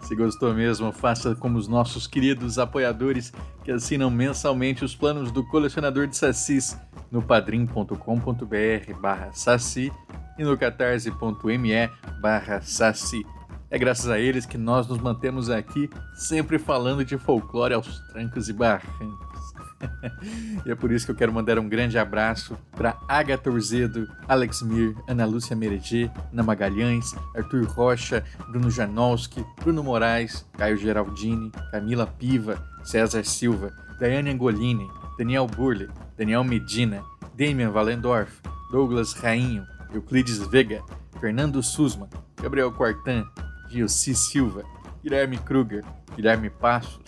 [0.03, 3.34] Se gostou mesmo, faça como os nossos queridos apoiadores
[3.64, 6.78] que assinam mensalmente os planos do colecionador de sacis
[7.10, 9.91] no padrim.com.br barra saci
[10.38, 11.89] e no catarse.me
[12.22, 13.26] barra saci.
[13.72, 18.49] É graças a eles que nós nos mantemos aqui sempre falando de folclore aos trancos
[18.49, 19.38] e barrancos.
[20.65, 24.61] e é por isso que eu quero mandar um grande abraço para Agatha Urzedo, Alex
[24.61, 32.05] Mir, Ana Lúcia Mereger, Ana Magalhães, Arthur Rocha, Bruno Janowski, Bruno Moraes, Caio Geraldini, Camila
[32.05, 37.03] Piva, César Silva, Daiane Angolini, Daniel Burle, Daniel Medina,
[37.36, 40.84] Damian Valendorf, Douglas Rainho, Euclides Vega,
[41.19, 42.09] Fernando Susman,
[42.41, 43.25] Gabriel Quartan,
[43.69, 44.63] Gilci Silva,
[45.03, 45.84] Guilherme Kruger,
[46.15, 46.99] Guilherme Passos,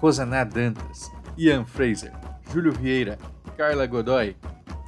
[0.00, 2.12] Rosaná Dantas, Ian Fraser,
[2.50, 3.18] Júlio Vieira,
[3.56, 4.34] Carla Godoy,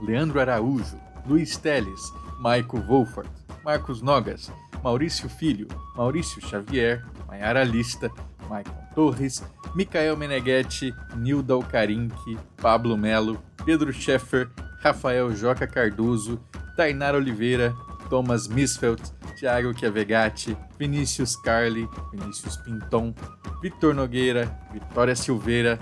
[0.01, 2.01] Leandro Araújo, Luiz Teles,
[2.41, 3.29] Maico Wolfert,
[3.65, 4.51] Marcos Nogas,
[4.83, 8.11] Maurício Filho, Maurício Xavier, Maiara Lista,
[8.49, 9.43] Maicon Torres,
[9.75, 14.49] Micael Meneghetti, Nilda Alcarinque, Pablo Melo, Pedro Scheffer,
[14.83, 16.41] Rafael Joca Cardoso,
[16.77, 17.75] Tainara Oliveira,
[18.09, 19.03] Thomas Misfeld,
[19.39, 23.15] Thiago Chiavegatti, Vinícius Carli, Vinícius Pinton,
[23.63, 25.79] Vitor Nogueira, Vitória Silveira,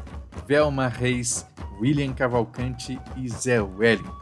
[0.47, 1.47] Velma Reis,
[1.81, 4.15] William Cavalcante e Zé Wellington.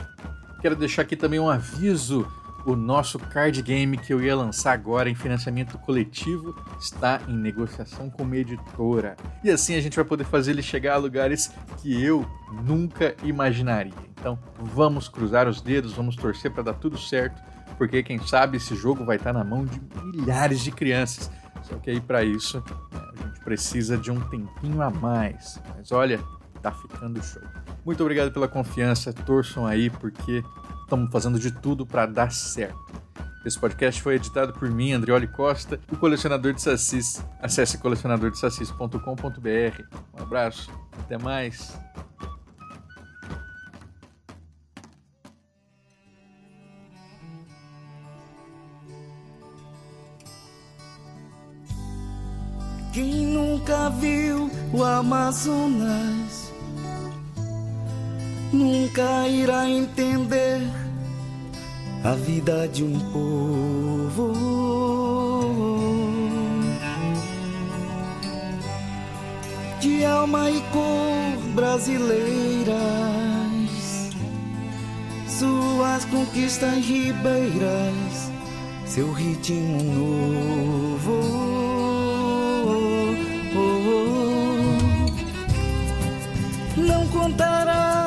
[0.61, 2.26] Quero deixar aqui também um aviso
[2.67, 8.11] o nosso card game que eu ia lançar agora em financiamento coletivo está em negociação
[8.11, 9.17] com uma editora.
[9.45, 12.29] E assim a gente vai poder fazer ele chegar a lugares que eu
[12.64, 13.95] nunca imaginaria.
[14.19, 17.41] Então vamos cruzar os dedos, vamos torcer para dar tudo certo,
[17.79, 21.31] porque quem sabe esse jogo vai estar na mão de milhares de crianças.
[21.62, 22.59] Só que aí para isso
[22.93, 25.62] né, a gente precisa de um tempinho a mais.
[25.77, 26.19] Mas olha,
[26.61, 27.43] tá ficando show.
[27.85, 30.43] Muito obrigado pela confiança, torçam aí porque
[30.87, 33.03] Estamos fazendo de tudo para dar certo.
[33.45, 37.20] Esse podcast foi editado por mim, Andrioli Costa, o colecionador de sacis.
[37.43, 39.82] Acesse colecionadordesacis.com.br.
[40.16, 41.76] Um abraço, até mais.
[52.93, 56.45] Quem nunca viu o Amazonas
[58.53, 60.61] nunca irá entender
[62.05, 64.32] a vida de um povo.
[69.80, 72.74] De alma e cor brasileiras,
[75.28, 78.30] suas conquistas ribeiras,
[78.86, 81.57] seu ritmo novo.
[86.76, 88.06] Não contará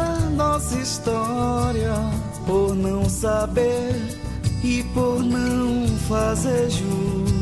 [0.82, 1.93] história
[2.45, 3.95] por não saber
[4.63, 7.39] e por não fazer jus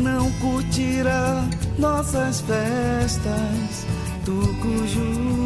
[0.00, 1.44] não curtirá
[1.78, 3.86] nossas festas,
[4.24, 5.40] Tucuju.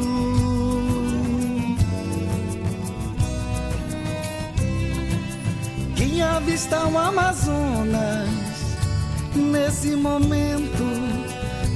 [5.97, 8.28] Quem avista o Amazonas
[9.34, 10.84] nesse momento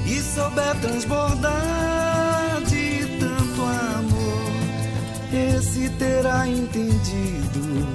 [0.06, 1.97] e souber transbordar
[5.78, 7.86] esse terá entendido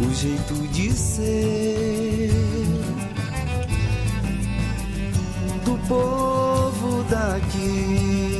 [0.00, 2.30] o jeito de ser
[5.64, 8.35] do povo daqui.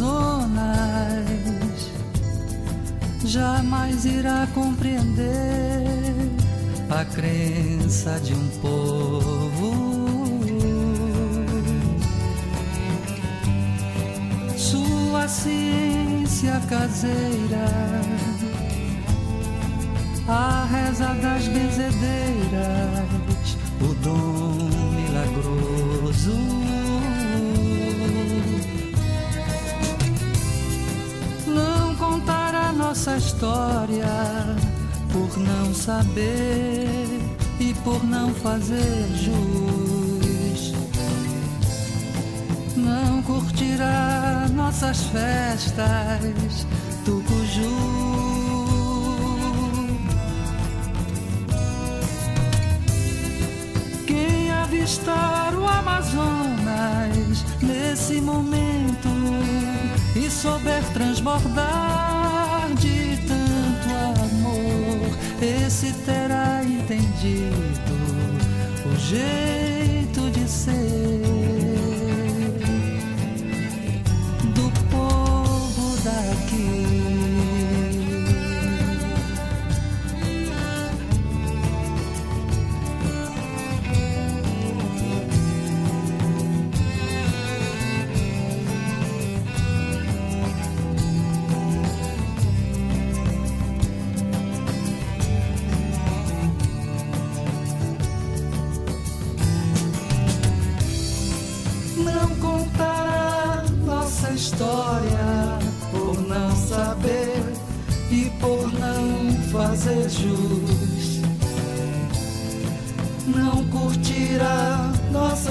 [0.00, 1.90] Amazonas
[3.24, 5.84] jamais irá compreender
[6.88, 9.88] a crença de um povo.
[14.56, 17.66] Sua ciência caseira,
[20.28, 23.08] a reza das benzedeiras,
[23.80, 26.87] o dom milagroso.
[32.98, 34.06] Nossa história
[35.12, 37.06] por não saber
[37.60, 40.72] e por não fazer jus.
[42.76, 46.66] Não curtirá nossas festas,
[47.04, 47.70] Tucuju.
[54.08, 59.08] Quem avistar o Amazonas nesse momento
[60.16, 62.07] e souber transbordar
[65.40, 67.94] esse terá entendido
[68.86, 69.77] o jeito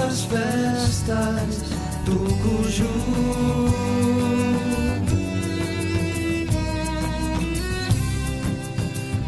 [0.08, 1.62] nossas festas,
[2.04, 2.88] Tucuju.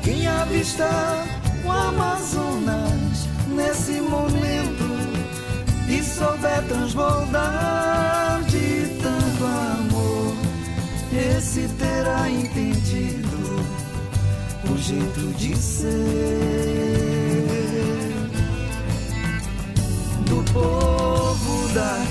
[0.03, 1.27] Quem avistar
[1.65, 4.91] o Amazonas nesse momento
[5.89, 10.35] e souber transbordar de tanto amor,
[11.37, 13.67] esse terá entendido
[14.73, 17.50] o jeito de ser
[20.53, 22.10] povo da